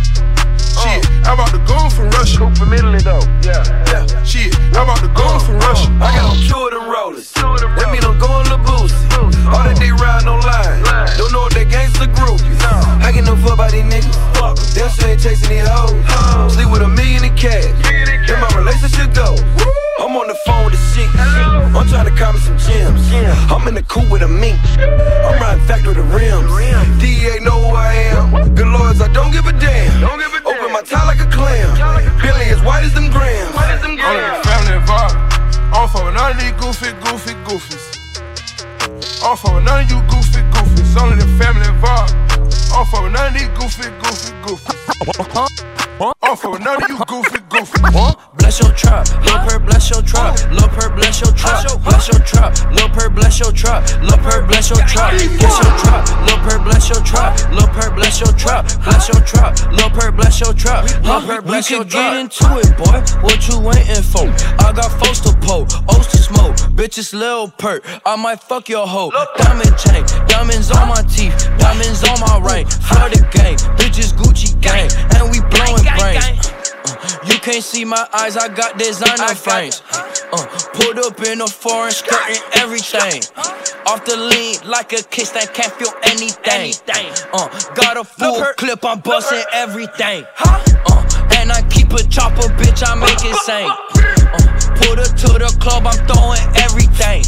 Shit, 0.82 1.04
I 1.28 1.36
bought 1.36 1.52
the 1.52 1.62
goon 1.67 1.89
from 1.89 2.10
Russia. 2.15 2.38
Coop 2.38 2.58
from 2.58 2.74
Italy 2.74 3.00
though. 3.00 3.24
Yeah, 3.44 3.63
yeah. 3.91 4.24
Shit, 4.24 4.56
I 4.76 4.86
bought 4.86 5.02
the 5.02 5.12
goon 5.13 5.39
from 5.41 5.58
Russia. 5.60 5.89
I 6.02 6.15
got 6.15 6.32
on 6.32 6.38
two 6.41 6.58
of 6.58 6.72
them 6.72 6.89
rollers. 6.89 7.32
That 7.34 7.89
mean 7.91 8.04
I'm 8.04 8.17
going 8.17 8.48
to 8.50 8.58
boost. 8.58 9.11
All 9.49 9.63
that 9.65 9.77
they 9.80 9.91
ride 9.91 10.25
no 10.25 10.38
line. 10.38 10.84
Don't 11.17 11.32
know 11.32 11.41
what 11.47 11.54
that 11.54 11.67
gangsta 11.67 12.06
groupies. 12.13 12.62
I 13.01 13.12
get 13.12 13.25
no 13.25 13.36
fuck 13.38 13.58
by 13.58 13.71
these 13.71 13.84
niggas. 13.84 14.13
Them 14.75 14.89
shit 14.89 15.06
ain't 15.06 15.21
chasing 15.21 15.49
these 15.49 15.67
hoes. 15.67 16.54
Sleep 16.54 16.69
with 16.69 16.82
a 16.82 16.88
million 16.88 17.23
in 17.23 17.36
cash. 17.36 17.65
Then 18.27 18.39
my 18.39 18.49
relationship 18.56 19.13
go. 19.13 19.36
I'm 19.99 20.15
on 20.17 20.27
the 20.27 20.38
phone 20.45 20.65
with 20.65 20.73
the 20.73 20.82
shit. 20.93 21.10
I'm 21.17 21.88
trying 21.88 22.06
to 22.06 22.15
cop 22.15 22.36
me 22.36 22.41
some 22.41 22.58
gems. 22.58 23.01
I'm 23.51 23.67
in 23.67 23.75
the 23.75 23.84
coupe 23.84 24.10
with 24.10 24.21
a 24.21 24.27
mink. 24.27 24.60
I'm 24.80 25.39
riding 25.41 25.65
factory 25.65 25.93
the 25.93 26.04
rims. 26.04 26.47
DEA 27.01 27.39
know 27.41 27.60
who 27.60 27.75
I 27.75 27.93
am. 28.13 28.56
Good 28.56 28.67
lords, 28.67 29.01
I 29.01 29.12
don't 29.12 29.32
give 29.32 29.45
a 29.47 29.54
damn. 29.54 30.04
Open 30.45 30.71
my 30.71 30.82
tie 30.82 31.06
like 31.06 31.19
a 31.19 31.30
clam. 31.30 31.67
Billy 32.21 32.45
as 32.49 32.62
white 32.63 32.84
as 32.84 32.93
them 32.93 33.10
grams. 33.10 33.51
Only 33.56 34.21
the 34.21 34.41
family 34.43 34.73
involved. 34.80 35.15
I'm 35.73 35.88
for 35.89 36.12
none 36.12 36.32
of 36.32 36.39
these 36.39 36.51
goofy, 36.54 36.91
goofy, 37.04 37.34
goofies. 37.45 38.01
I'm 39.23 39.38
for 39.38 39.62
none 39.62 39.84
of 39.84 39.91
you 39.91 40.01
goofy, 40.10 40.41
goofies. 40.49 40.99
Only 40.99 41.15
the 41.15 41.27
family 41.38 41.67
involved. 41.67 42.31
I'm 42.73 42.86
for 42.86 43.10
none 43.10 43.27
of 43.27 43.34
these 43.34 43.49
goofy, 43.49 43.89
goofy, 44.01 44.34
goofies. 44.43 44.91
I'm 46.23 46.36
for 46.36 46.57
none 46.57 46.81
of 46.81 46.89
you 46.89 46.97
goofy, 47.05 47.39
goofy. 47.49 47.77
Huh? 47.93 48.15
Bless 48.34 48.60
your 48.60 48.71
trap, 48.73 49.05
Lil 49.21 49.38
Per 49.45 49.60
bless 49.60 49.89
your 49.91 50.01
trap, 50.01 50.34
Lil 50.49 50.67
Per 50.69 50.89
bless 50.95 51.21
your 51.21 51.31
trap, 51.31 51.62
bless 51.84 52.07
your 52.07 52.19
trap, 52.25 52.57
Lil 52.73 52.89
Per 52.89 53.10
bless 53.10 53.39
your 53.39 53.51
trap, 53.51 53.86
Lil 54.01 54.17
Per 54.17 54.41
bless 54.47 54.69
your 54.71 54.81
trap, 54.88 55.13
bless 55.13 55.62
your 55.62 55.77
trap, 55.77 56.10
Lil 56.25 56.38
Per 56.41 56.57
bless 56.65 56.89
your 56.89 57.01
trap, 57.05 57.38
Lil 57.51 57.67
Per 57.67 57.91
bless 57.93 58.19
your 58.19 58.34
trap, 58.34 58.65
bless 58.81 59.07
your 59.13 59.21
trap, 59.21 59.57
Lil 59.71 59.89
Per 59.91 60.12
bless 60.12 60.39
your 60.39 60.53
trap, 60.53 60.89
Lil 61.03 61.21
Per 61.21 61.41
bless 61.41 61.69
your 61.69 61.84
trap. 61.86 62.13
Get 62.13 62.19
into 62.19 62.47
it, 62.57 62.71
boy. 62.81 62.97
What 63.21 63.47
you 63.47 63.60
waiting 63.60 64.01
for? 64.01 64.25
I 64.65 64.73
got 64.73 64.89
folks 64.97 65.19
to 65.21 65.38
pull, 65.45 65.67
O's 65.89 66.07
to 66.07 66.17
smoke, 66.17 66.55
bitches 66.73 67.13
Lil 67.13 67.49
Perk. 67.60 67.86
I 68.05 68.15
might 68.15 68.41
fuck 68.41 68.69
your 68.69 68.88
hoe. 68.88 69.12
Diamond 69.38 69.77
chain, 69.77 70.03
diamonds 70.27 70.71
on 70.71 70.88
my 70.89 71.03
teeth, 71.03 71.36
diamonds 71.60 72.03
on 72.10 72.19
my 72.21 72.39
ring. 72.41 72.61
Florida 72.65 73.19
gang, 73.32 73.58
bitches 73.78 74.13
Gucci 74.13 74.60
gang, 74.62 74.89
and 75.15 75.32
we 75.32 75.39
blowing 75.50 75.86
brains. 75.97 76.50
Uh, 76.84 77.19
you 77.26 77.36
can't 77.39 77.63
see 77.63 77.86
my 77.86 78.08
eyes, 78.13 78.38
I 78.38 78.47
got 78.47 78.78
designer 78.78 79.36
frames. 79.36 79.82
Uh, 80.34 80.45
pulled 80.74 81.00
up 81.00 81.19
in 81.28 81.41
a 81.41 81.47
foreign 81.47 81.91
skirt 81.91 82.21
and 82.28 82.39
everything. 82.56 83.21
Off 83.88 84.06
the 84.06 84.15
lean 84.15 84.56
like 84.69 84.93
a 84.93 85.04
kiss 85.04 85.32
that 85.32 85.54
can't 85.54 85.71
feel 85.74 85.93
anything. 86.04 86.74
Uh, 87.34 87.47
got 87.76 87.97
a 87.97 88.04
full 88.04 88.43
clip, 88.58 88.84
I'm 88.86 89.00
busting 89.00 89.43
everything. 89.54 90.26
Uh, 90.39 91.28
and 91.38 91.52
I 91.52 91.62
keep 91.69 91.91
a 91.91 92.04
chopper, 92.04 92.47
bitch, 92.58 92.84
I 92.86 92.95
make 92.95 93.24
it 93.24 93.36
sing. 93.45 94.08
Uh, 94.82 94.88
put 94.88 95.00
her 95.00 95.06
to 95.06 95.39
the 95.39 95.58
club, 95.60 95.86
I'm 95.86 95.98
throwing 96.08 96.41
everything. 96.58 97.24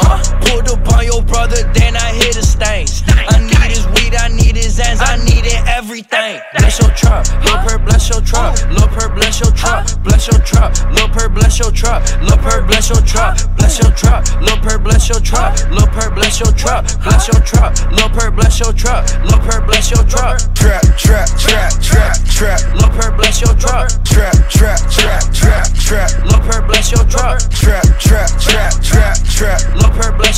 Uh, 0.00 0.18
pulled 0.42 0.68
up 0.68 0.86
on 0.94 1.04
your 1.04 1.22
brother, 1.22 1.62
then 1.72 1.96
I 1.96 2.12
hit 2.14 2.36
a 2.36 2.42
stain. 2.42 2.86
I 3.08 3.38
need 3.38 3.70
his 3.70 3.86
weed, 3.94 4.14
I 4.14 4.28
need 4.28 4.56
his 4.56 4.78
ends, 4.78 5.00
I 5.02 5.16
needed 5.24 5.58
everything. 5.66 6.40
Bless 6.56 6.78
your 6.80 6.90
trap, 6.90 7.26
Lil 7.44 7.58
Per, 7.62 7.78
bless 7.78 8.08
your 8.08 8.20
trap, 8.20 8.58
Lil 8.70 8.88
Per, 8.88 9.08
bless 9.14 9.40
your 9.40 9.50
trap, 9.52 9.86
bless 10.02 10.26
your 10.26 10.40
trap, 10.40 10.74
Lil 10.92 11.08
Per, 11.08 11.28
bless 11.28 11.58
your 11.58 11.70
trap, 11.70 12.02
Lil 12.22 12.38
Per, 12.38 12.62
bless 12.66 12.90
your 12.90 13.02
trap, 13.02 13.38
bless 13.56 13.78
your 13.78 13.92
trap, 13.92 14.26
Lil 14.40 14.58
Per, 14.58 14.78
bless 14.78 15.08
your 15.08 15.20
trap, 15.20 15.58
Lil 15.70 15.86
Per, 15.88 16.10
bless 16.10 16.40
your 16.40 16.52
trap, 16.52 16.86
bless 17.02 17.28
your 17.28 17.40
trap, 17.42 17.74
Lil 17.92 18.08
Per, 18.10 18.30
bless 18.30 18.60
your 18.60 18.72
trap, 18.72 19.06
Lil 19.24 19.38
Per, 19.40 19.60
bless 19.66 19.90
your 19.90 20.04
trap, 20.04 20.38
trap, 20.54 20.82
trap, 20.98 21.28
trap, 21.38 21.70
trap, 21.82 22.16
trap, 22.26 22.60
Lil 22.74 22.90
Per, 22.90 23.10
bless 23.16 23.40
your 23.40 23.54
trap, 23.54 23.90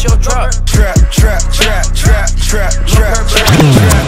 your 0.07 0.19
drop. 0.23 0.53
Trap, 0.66 0.97
trap, 1.11 1.42
trap, 1.53 1.85
trap, 1.95 2.27
trap, 2.38 2.71
trap, 2.87 3.27
trap, 3.27 3.27
trap. 3.27 4.07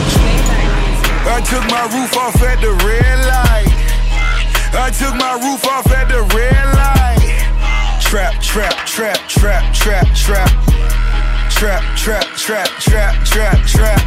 I 1.29 1.41
took 1.45 1.65
my 1.71 1.85
roof 1.95 2.17
off 2.17 2.41
at 2.43 2.61
the 2.61 2.73
red 2.87 3.19
light. 3.27 3.73
I 4.75 4.91
took 4.91 5.15
my 5.17 5.35
roof 5.43 5.65
off 5.67 5.91
at 5.91 6.09
the 6.09 6.23
red 6.35 6.65
light. 6.79 8.01
Trap, 8.01 8.41
trap, 8.41 8.87
trap, 8.87 9.19
trap, 9.29 9.75
trap, 9.75 10.07
trap. 10.15 10.51
Trap, 11.51 11.83
trap, 11.97 12.25
trap, 12.37 12.69
trap, 12.79 13.25
trap, 13.25 13.67
trap. 13.67 14.03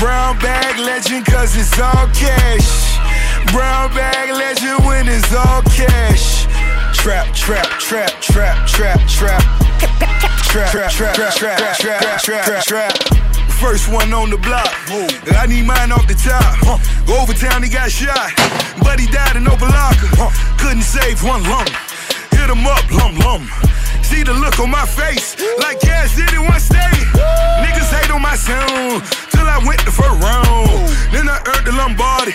Brown 0.00 0.38
bag 0.38 0.78
legend, 0.78 1.26
cause 1.26 1.56
it's 1.56 1.78
all 1.78 2.08
cash. 2.14 2.96
Brown 3.52 3.92
bag 3.94 4.30
legend 4.30 4.84
when 4.86 5.08
it's 5.08 5.34
all 5.34 5.62
cash. 5.62 6.47
Trap, 6.98 7.32
trap, 7.32 7.64
trap, 7.78 8.10
trap, 8.20 8.66
trap, 8.66 9.00
trap. 9.08 9.42
Trap, 10.50 10.70
trap, 10.70 10.90
trap, 10.90 11.14
trap, 11.14 11.78
trap, 11.78 12.20
trap, 12.20 12.64
trap. 12.64 12.92
First 13.60 13.88
one 13.90 14.12
on 14.12 14.30
the 14.30 14.36
block. 14.36 14.68
I 15.32 15.46
need 15.46 15.64
mine 15.64 15.92
off 15.92 16.06
the 16.06 16.14
top. 16.14 16.58
Go 17.06 17.16
over 17.22 17.32
town, 17.32 17.62
he 17.62 17.70
got 17.70 17.90
shot. 17.90 18.30
He 18.98 19.06
died 19.06 19.36
in 19.36 19.44
Opa-locka. 19.44 20.58
Couldn't 20.58 20.82
save 20.82 21.22
one 21.22 21.44
lung. 21.44 21.70
Hit 22.34 22.50
him 22.50 22.66
up, 22.66 22.82
lum 22.90 23.14
lum. 23.20 23.48
See 24.02 24.24
the 24.24 24.34
look 24.34 24.58
on 24.58 24.70
my 24.70 24.84
face, 24.84 25.38
like 25.60 25.78
Cash 25.80 26.16
did 26.16 26.32
in 26.34 26.44
one 26.44 26.58
state. 26.58 27.06
Niggas 27.62 27.94
hate 27.94 28.10
on 28.10 28.20
my 28.20 28.34
sound, 28.34 29.04
till 29.30 29.46
I 29.46 29.62
went 29.64 29.84
the 29.84 29.92
first 29.92 30.18
round. 30.18 30.68
Then 31.12 31.28
I 31.28 31.38
earned 31.46 31.66
the 31.66 31.72
Lombardi. 31.72 32.34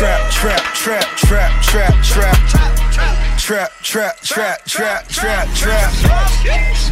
Trap, 0.00 0.30
trap, 0.30 0.62
trap, 0.74 1.16
trap, 1.18 1.62
trap, 1.62 2.02
trap. 2.02 3.38
Trap, 3.38 3.70
trap, 3.82 4.16
trap, 4.22 4.64
trap, 4.64 5.06
trap, 5.08 5.48
trap. 5.54 5.92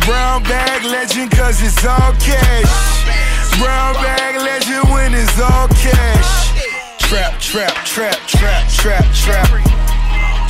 Brown 0.05 0.42
bag 0.42 0.85
legend 0.85 1.31
cause 1.31 1.62
it's 1.62 1.87
all 1.87 2.12
cash. 2.21 3.59
Brown 3.59 3.94
bag 3.94 4.37
legend 4.42 4.92
when 4.92 5.14
it's 5.14 5.40
all 5.40 5.68
cash. 5.68 6.53
Trap, 6.99 7.40
trap, 7.40 7.73
trap, 7.87 8.18
trap, 8.27 8.68
trap, 8.68 9.14
trap. 9.14 9.67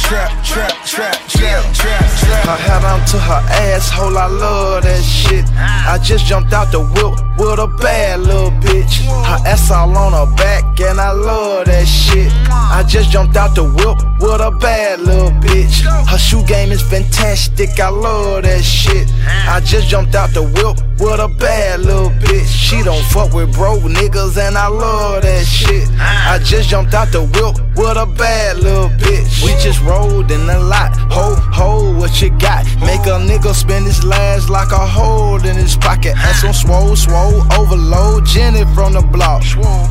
Trap, 0.09 0.42
trap, 0.42 0.73
trap, 0.87 1.29
trap, 1.29 1.75
trap, 1.75 2.01
trap. 2.18 2.49
I 2.49 2.57
head 2.57 2.83
on 2.83 3.05
to 3.09 3.18
her 3.18 3.42
asshole, 3.75 4.16
I 4.16 4.27
love 4.27 4.85
that 4.85 5.03
shit. 5.03 5.44
I 5.55 5.99
just 6.03 6.25
jumped 6.25 6.55
out 6.55 6.73
the 6.73 6.81
whip 6.81 7.12
with 7.37 7.59
a 7.59 7.66
bad 7.66 8.21
little 8.21 8.51
bitch. 8.53 9.05
Her 9.05 9.47
ass 9.47 9.71
all 9.71 9.94
on 9.94 10.14
her 10.14 10.35
back, 10.35 10.81
and 10.81 10.99
I 10.99 11.12
love 11.12 11.66
that 11.66 11.85
shit. 11.87 12.33
I 12.49 12.85
just 12.88 13.11
jumped 13.11 13.37
out 13.37 13.55
the 13.55 13.64
whip 13.64 13.99
with 14.23 14.40
a 14.40 14.51
bad 14.51 15.01
little 15.01 15.31
bitch. 15.42 15.85
Her 16.09 16.16
shoe 16.16 16.42
game 16.47 16.73
is 16.73 16.81
fantastic, 16.81 17.79
I 17.79 17.90
love 17.90 18.44
that 18.44 18.64
shit. 18.64 19.09
I 19.27 19.61
just 19.61 19.88
jumped 19.88 20.14
out 20.14 20.33
the 20.33 20.42
whip 20.42 20.88
with 21.01 21.21
a 21.21 21.29
bad 21.29 21.81
little 21.81 22.11
bitch. 22.11 22.47
She 22.47 22.83
don't 22.83 23.05
fuck 23.07 23.33
with 23.33 23.53
broke 23.55 23.83
niggas, 23.83 24.37
and 24.37 24.57
I 24.57 24.69
love 24.69 25.23
that 25.23 25.45
shit. 25.45 25.89
I 25.99 26.39
just 26.43 26.69
jumped 26.69 26.95
out 26.95 27.11
the 27.13 27.23
whip 27.23 27.57
with 27.77 27.97
a 27.97 28.07
bad 28.07 28.59
little 28.59 28.89
bitch. 28.89 29.43
We 29.43 29.51
just 29.63 29.81
rolled 29.83 30.31
in 30.31 30.47
the 30.47 30.59
lot. 30.59 30.97
Ho, 31.13 31.35
ho, 31.35 31.97
what 31.97 32.21
you 32.21 32.31
got? 32.39 32.65
Make 32.81 33.07
a 33.07 33.19
nigga 33.19 33.55
spend 33.55 33.87
his 33.87 34.05
last 34.05 34.51
like 34.51 34.73
a 34.73 34.87
hole 34.87 35.45
in 35.45 35.57
his 35.57 35.77
pocket. 35.77 36.15
And 36.17 36.37
some 36.37 36.53
swole, 36.53 36.97
swole, 36.97 37.43
overload. 37.53 38.27
Jenny 38.27 38.65
from 38.75 38.93
the 38.93 39.03
block. 39.03 39.43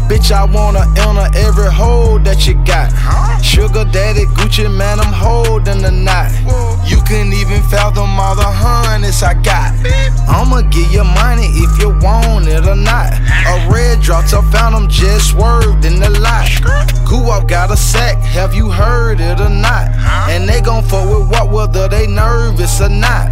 Bitch, 0.10 0.32
I 0.32 0.46
wanna 0.46 0.86
enter 0.98 1.28
every 1.38 1.72
hole 1.72 2.20
that 2.20 2.46
you 2.48 2.54
got. 2.66 2.92
Sugar 3.44 3.86
daddy, 3.86 4.26
Gucci 4.38 4.70
Mane, 4.70 5.00
I'm 5.00 5.14
holding 5.14 5.82
the 5.82 5.92
knot. 5.92 6.32
You 6.88 6.98
couldn't 7.02 7.34
even 7.34 7.62
fathom 7.64 8.20
all 8.20 8.36
the 8.36 8.44
hundreds 8.44 9.24
I 9.24 9.34
got. 9.34 9.74
I'ma 10.28 10.62
give 10.70 10.92
you 10.92 10.97
money 11.04 11.48
if 11.54 11.80
you 11.80 11.90
want 12.00 12.48
it 12.48 12.66
or 12.66 12.76
not. 12.76 13.14
A 13.48 13.70
red 13.72 14.02
drop 14.02 14.26
top 14.28 14.46
phantom 14.52 14.88
just 14.90 15.32
swerved 15.32 15.86
in 15.86 16.00
the 16.00 16.10
lot. 16.20 16.48
Goo 17.08 17.30
up 17.32 17.48
got 17.48 17.72
a 17.72 17.78
sack, 17.78 18.18
have 18.18 18.54
you 18.54 18.70
heard 18.70 19.20
it 19.20 19.40
or 19.40 19.50
not? 19.50 19.88
And 20.30 20.48
they 20.48 20.62
gon' 20.62 20.84
fuck 20.84 21.08
with 21.08 21.30
what 21.30 21.52
whether 21.52 21.88
they 21.88 22.08
nervous 22.08 22.82
or 22.82 22.90
not. 22.90 23.32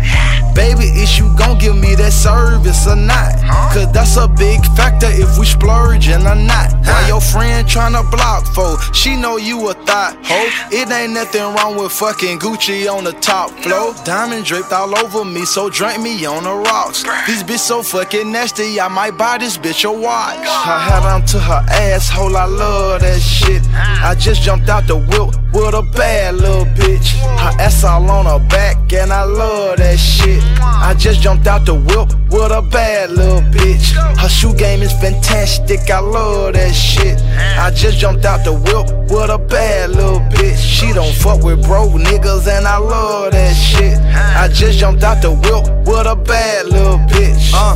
Baby, 0.55 0.85
is 0.85 1.19
you 1.19 1.35
gon' 1.37 1.57
give 1.57 1.75
me 1.75 1.95
that 1.95 2.13
service 2.13 2.87
or 2.87 2.95
not? 2.95 3.35
Cause 3.73 3.91
that's 3.91 4.15
a 4.15 4.27
big 4.27 4.63
factor 4.77 5.09
if 5.09 5.37
we 5.37 5.45
splurging 5.45 6.25
or 6.25 6.35
not. 6.35 6.71
Why 6.85 7.07
your 7.07 7.19
friend 7.19 7.67
tryna 7.67 8.09
block 8.09 8.45
for? 8.55 8.79
She 8.93 9.17
know 9.17 9.35
you 9.35 9.69
a 9.69 9.73
thought 9.73 10.15
ho. 10.23 10.39
It 10.71 10.89
ain't 10.89 11.13
nothing 11.13 11.41
wrong 11.41 11.77
with 11.77 11.91
fucking 11.91 12.39
Gucci 12.39 12.89
on 12.89 13.03
the 13.03 13.11
top 13.13 13.51
floor. 13.59 13.93
Diamond 14.05 14.45
draped 14.45 14.71
all 14.71 14.97
over 14.97 15.25
me, 15.25 15.43
so 15.43 15.69
drink 15.69 16.01
me 16.01 16.25
on 16.25 16.43
the 16.43 16.53
rocks. 16.53 17.03
This 17.27 17.43
so 17.57 17.83
fucking 17.83 18.31
nasty, 18.31 18.79
I 18.79 18.87
might 18.87 19.17
buy 19.17 19.37
this 19.37 19.57
bitch 19.57 19.85
a 19.85 19.91
watch. 19.91 20.37
I 20.37 20.79
had 20.79 21.03
on 21.03 21.25
to 21.27 21.39
her 21.39 21.63
asshole, 21.69 22.35
I 22.35 22.45
love 22.45 23.01
that 23.01 23.21
shit. 23.21 23.61
I 23.73 24.15
just 24.15 24.41
jumped 24.41 24.69
out 24.69 24.87
the 24.87 24.97
whip 24.97 25.35
with 25.53 25.73
a 25.73 25.81
bad 25.81 26.35
little 26.35 26.65
bitch. 26.65 27.13
Her 27.39 27.61
ass 27.61 27.83
all 27.83 28.09
on 28.09 28.25
her 28.25 28.45
back, 28.49 28.91
and 28.93 29.11
I 29.11 29.23
love 29.23 29.77
that 29.77 29.97
shit. 29.97 30.41
I 30.59 30.93
just 30.97 31.21
jumped 31.21 31.47
out 31.47 31.65
the 31.65 31.75
whip 31.75 32.09
with 32.29 32.51
a 32.51 32.61
bad 32.61 33.11
little 33.11 33.41
bitch. 33.41 33.93
Her 34.17 34.29
shoe 34.29 34.53
game 34.53 34.81
is 34.81 34.91
fantastic, 34.93 35.89
I 35.89 35.99
love 35.99 36.53
that 36.53 36.73
shit. 36.73 37.19
I 37.37 37.71
just 37.71 37.97
jumped 37.97 38.25
out 38.25 38.43
the 38.43 38.53
whip 38.53 39.11
with 39.11 39.29
a 39.29 39.37
bad 39.37 39.91
little 39.91 40.19
bitch. 40.19 40.57
She 40.57 40.93
don't 40.93 41.13
fuck 41.15 41.43
with 41.43 41.63
broke 41.63 41.91
niggas, 41.91 42.47
and 42.47 42.67
I 42.67 42.77
love 42.77 43.31
that 43.31 43.53
shit. 43.53 43.97
I 43.99 44.47
just 44.47 44.79
jumped 44.79 45.03
out 45.03 45.21
the 45.21 45.31
whip 45.31 45.87
with 45.87 46.07
a 46.07 46.15
bad 46.15 46.67
little 46.67 46.97
bitch. 46.97 47.51
Uh, 47.53 47.75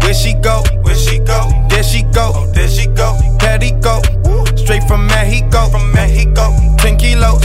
where 0.00 0.14
she 0.14 0.34
go? 0.34 0.62
Where 0.82 0.94
she 0.94 1.18
go? 1.18 1.50
There 1.68 1.82
she 1.82 2.02
go. 2.12 2.46
There 2.52 2.68
she 2.68 2.86
go. 2.88 3.16
Patty 3.38 3.72
go. 3.72 4.02
Straight 4.56 4.84
from 4.84 5.06
Mexico. 5.06 5.68
From 5.70 5.92
Mexico. 5.92 6.50
Ten 6.78 6.96
kilos. 6.96 7.40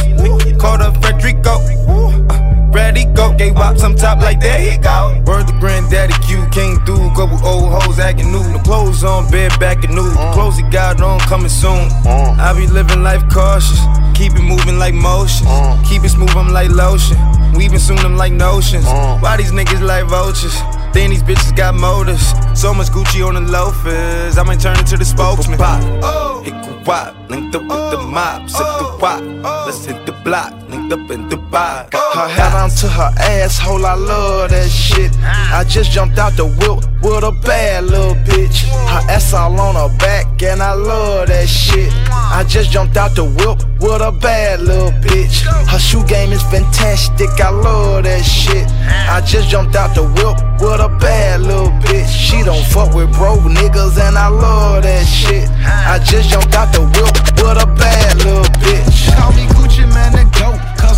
Called 0.59 0.81
up 0.81 0.95
Frederico. 0.95 1.55
Uh, 1.87 2.38
ready 2.71 3.05
go. 3.05 3.33
Gay 3.33 3.51
wops 3.51 3.81
some 3.81 3.95
top 3.95 4.19
like 4.19 4.39
there 4.39 4.59
he 4.59 4.77
go. 4.77 5.21
Word 5.25 5.47
to 5.47 5.53
granddaddy 5.59 6.13
Q 6.25 6.45
came 6.51 6.77
through. 6.85 7.09
Couple 7.15 7.39
old 7.45 7.71
hoes 7.71 7.99
acting 7.99 8.31
new. 8.31 8.43
No 8.51 8.59
clothes 8.59 9.03
on, 9.03 9.29
bed 9.31 9.51
back 9.59 9.83
and 9.83 9.95
new. 9.95 10.09
The 10.09 10.31
clothes 10.33 10.57
he 10.57 10.63
got 10.69 11.01
on 11.01 11.19
coming 11.21 11.49
soon. 11.49 11.89
Uh-huh. 12.05 12.35
I 12.39 12.53
be 12.57 12.67
living 12.67 13.03
life 13.03 13.23
cautious. 13.31 13.79
Keep 14.15 14.33
it 14.35 14.41
moving 14.41 14.77
like 14.77 14.93
motion. 14.93 15.47
Uh-huh. 15.47 15.83
Keep 15.87 16.03
it 16.03 16.09
smooth, 16.09 16.35
I'm 16.35 16.49
like 16.49 16.69
lotion. 16.69 17.17
Weaving 17.55 17.79
soon, 17.79 17.97
I'm 17.99 18.15
like 18.15 18.33
notions. 18.33 18.85
Why 18.85 19.37
these 19.37 19.51
niggas 19.51 19.81
like 19.81 20.05
vultures? 20.05 20.55
Then 20.93 21.09
these 21.11 21.23
bitches 21.23 21.55
got 21.55 21.75
motors. 21.75 22.33
So 22.59 22.73
much 22.73 22.87
Gucci 22.87 23.25
on 23.25 23.35
the 23.35 23.41
loafers. 23.41 24.37
I 24.37 24.43
might 24.43 24.59
turn 24.59 24.77
into 24.77 24.97
the 24.97 25.05
spokesman. 25.05 25.57
Pop, 25.57 25.81
oh. 25.83 25.99
Oh. 26.03 26.03
oh. 26.03 26.43
hit 26.43 26.53
the 26.53 26.83
wop, 26.85 27.15
linked 27.29 27.55
up 27.55 27.61
with 27.61 27.91
the 27.91 27.97
mob. 27.97 28.49
Sip 28.49 28.59
the 28.59 28.97
wop, 29.01 29.65
let's 29.65 29.85
hit 29.85 30.05
the 30.05 30.11
block. 30.11 30.58
Linked 30.69 30.93
up 30.93 31.09
in 31.09 31.27
Dubai. 31.27 31.89
Oh. 31.95 32.11
Her 32.13 32.27
hat 32.27 32.53
onto 32.53 32.87
her 32.87 33.11
asshole, 33.17 33.83
I 33.83 33.95
love 33.95 34.51
that 34.51 34.69
shit. 34.69 35.11
Ah. 35.21 35.59
I 35.59 35.63
just 35.63 35.89
jumped 35.89 36.19
out 36.19 36.33
the 36.33 36.45
whip 36.45 36.85
with 37.01 37.23
a 37.23 37.31
bad 37.31 37.85
little 37.85 38.13
bitch. 38.13 38.69
Her 38.85 39.01
ass 39.09 39.33
all 39.33 39.59
on 39.59 39.73
her 39.73 39.97
back, 39.97 40.27
and 40.43 40.61
I 40.61 40.73
love 40.73 41.29
that 41.29 41.49
shit. 41.49 41.91
I 42.11 42.43
just 42.47 42.69
jumped 42.69 42.97
out 42.97 43.15
the 43.15 43.23
whip 43.25 43.57
with 43.81 44.01
a 44.01 44.11
bad 44.11 44.59
little 44.61 44.91
bitch. 45.01 45.41
Her 45.71 45.79
shoe 45.79 46.05
game 46.05 46.31
is 46.31 46.43
fantastic, 46.43 47.29
I 47.41 47.49
love 47.49 48.03
that 48.03 48.23
shit. 48.23 48.67
Ah. 48.69 49.17
I 49.17 49.21
just 49.21 49.49
jumped 49.49 49.75
out 49.75 49.95
the 49.95 50.03
whip 50.03 50.37
with 50.61 50.79
a 50.81 50.89
bad 51.01 51.41
little 51.41 51.73
bitch. 51.81 52.09
She 52.13 52.43
don't 52.43 52.65
fuck 52.67 52.93
with 52.93 53.11
broke 53.17 53.41
niggas, 53.41 53.97
and 53.97 54.15
I 54.15 54.27
love 54.27 54.83
that 54.83 55.05
shit. 55.07 55.49
Ah. 55.65 55.93
I 55.93 55.97
just 55.97 56.29
jumped 56.29 56.53
out 56.53 56.71
the 56.73 56.81
whip 56.81 57.15
with 57.41 57.57
a 57.57 57.65
bad 57.65 58.17
little 58.17 58.43
bitch. 58.61 59.17
Call 59.17 59.31
me 59.33 59.47
Gucci 59.57 59.85
Mane 59.89 60.29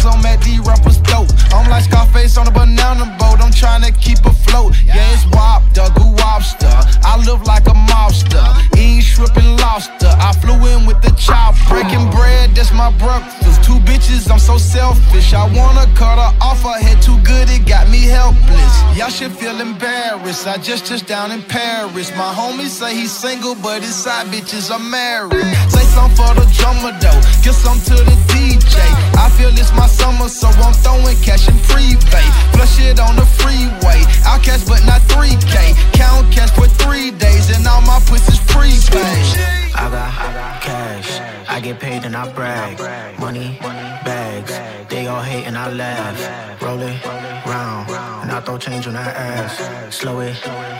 I'm 0.06 0.26
at 0.26 0.42
the 0.42 0.60
rappers 0.66 0.98
dope. 1.10 1.30
I'm 1.54 1.70
like 1.70 1.84
Scarface 1.84 2.38
on 2.38 2.48
a 2.48 2.52
banana 2.52 3.06
boat, 3.20 3.42
I'm 3.42 3.52
trying 3.52 3.84
to 3.84 3.92
keep 3.92 4.20
afloat. 4.52 4.76
Yeah, 4.86 5.14
it's 5.14 5.26
Wop, 5.28 5.64
the 5.74 5.90
Goo 5.96 6.14
Wobster. 6.16 6.72
I 7.04 7.18
live 7.26 7.42
like 7.44 7.66
a 7.68 7.76
mobster, 7.92 8.44
eating 8.78 9.02
shrimp 9.02 9.36
and 9.38 9.60
lobster. 9.60 10.12
I 10.20 10.34
flew 10.34 10.56
in 10.68 10.86
with 10.86 11.02
the 11.02 11.12
chop, 11.12 11.56
breaking 11.68 12.10
bread, 12.12 12.52
that's 12.56 12.72
my 12.72 12.92
breakfast. 12.98 13.64
Two 13.64 13.80
bitches, 13.80 14.30
I'm 14.32 14.40
so 14.40 14.58
selfish. 14.58 15.34
I 15.34 15.46
wanna 15.56 15.88
cut 15.96 16.18
her 16.18 16.34
off, 16.42 16.64
her 16.64 16.80
head 16.80 17.02
too 17.02 17.20
good, 17.24 17.50
it 17.50 17.66
got 17.66 17.90
me 17.90 18.04
helpless. 18.04 18.74
Y'all 18.98 19.10
should 19.10 19.32
feel 19.32 19.60
embarrassed. 19.60 20.48
I 20.48 20.58
just 20.58 20.86
touched 20.86 21.08
down 21.08 21.32
in 21.32 21.42
Paris. 21.44 22.12
My 22.12 22.34
homies 22.34 22.74
say 22.80 22.96
he's 22.96 23.12
single, 23.12 23.56
but 23.56 23.82
his 23.82 23.96
side 23.96 24.28
bitches 24.28 24.72
are 24.72 24.80
married. 24.80 25.46
Say 25.70 25.86
something 25.96 26.18
for 26.18 26.34
the 26.36 26.46
drummer 26.58 26.92
though, 27.00 27.22
give 27.44 27.56
some 27.56 27.80
to 27.90 27.96
the 28.04 28.18
DJ. 28.32 28.76
I 29.16 29.30
feel 29.38 29.50
it's 29.50 29.72
my 29.74 29.88
summer, 29.88 30.28
so 30.28 30.48
I'm 30.48 30.74
throwing 30.74 31.18
cash 31.22 31.48
in 31.48 31.58
prepay. 31.70 32.28
Flush 32.54 32.80
it 32.80 33.00
on 33.00 33.16
the 33.16 33.26
freeway. 33.40 34.04
I'll 34.26 34.41
cash, 34.44 34.64
but 34.66 34.84
not 34.86 35.02
3K. 35.02 35.74
Count 35.94 36.32
cash 36.34 36.52
for 36.52 36.68
three 36.68 37.12
days, 37.12 37.50
and 37.56 37.66
all 37.68 37.82
my 37.82 38.00
pussies 38.06 38.40
prepaid. 38.48 39.62
I 39.74 39.90
got 39.90 40.62
cash, 40.62 41.20
I 41.50 41.60
get 41.60 41.80
paid 41.80 42.04
and 42.04 42.16
I 42.16 42.32
brag. 42.34 42.80
Money, 43.20 43.58
bags, 44.06 44.54
they 44.90 45.08
all 45.08 45.22
hate 45.22 45.46
and 45.46 45.58
I 45.58 45.72
laugh. 45.72 46.62
Roll 46.62 46.82
it 46.82 47.06
round, 47.46 47.90
and 48.22 48.32
I 48.32 48.40
throw 48.42 48.58
change 48.58 48.88
on 48.88 48.94
that 48.94 49.16
ass. 49.16 49.96
Slow 49.96 50.20
it 50.20 50.36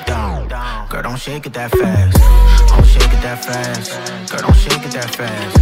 down, 0.06 0.48
girl, 0.90 1.04
don't 1.04 1.20
shake 1.20 1.46
it 1.46 1.54
that 1.54 1.72
fast. 1.72 2.18
Don't 2.70 2.86
shake 2.86 3.14
it 3.14 3.22
that 3.22 3.44
fast, 3.44 4.32
girl, 4.32 4.42
don't 4.42 4.56
shake 4.56 4.86
it 4.86 4.92
that 4.92 5.16
fast. 5.16 5.56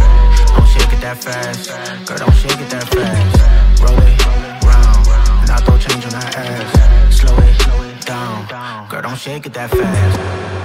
Don't 0.54 0.68
shake 0.68 0.92
it 0.92 1.00
that 1.00 1.22
fast, 1.22 1.70
girl, 2.06 2.18
don't 2.18 2.34
shake 2.34 2.60
it 2.60 2.70
that 2.70 2.86
fast. 2.94 3.82
Roll 3.82 3.98
it 3.98 4.16
round, 4.64 5.06
and 5.42 5.50
I 5.50 5.58
throw 5.64 5.78
change 5.78 6.04
on 6.04 6.12
that 6.12 6.36
ass. 6.36 6.79
Girl, 9.00 9.08
don't 9.08 9.18
shake 9.18 9.46
it 9.46 9.54
that 9.54 9.70
fast. 9.70 10.59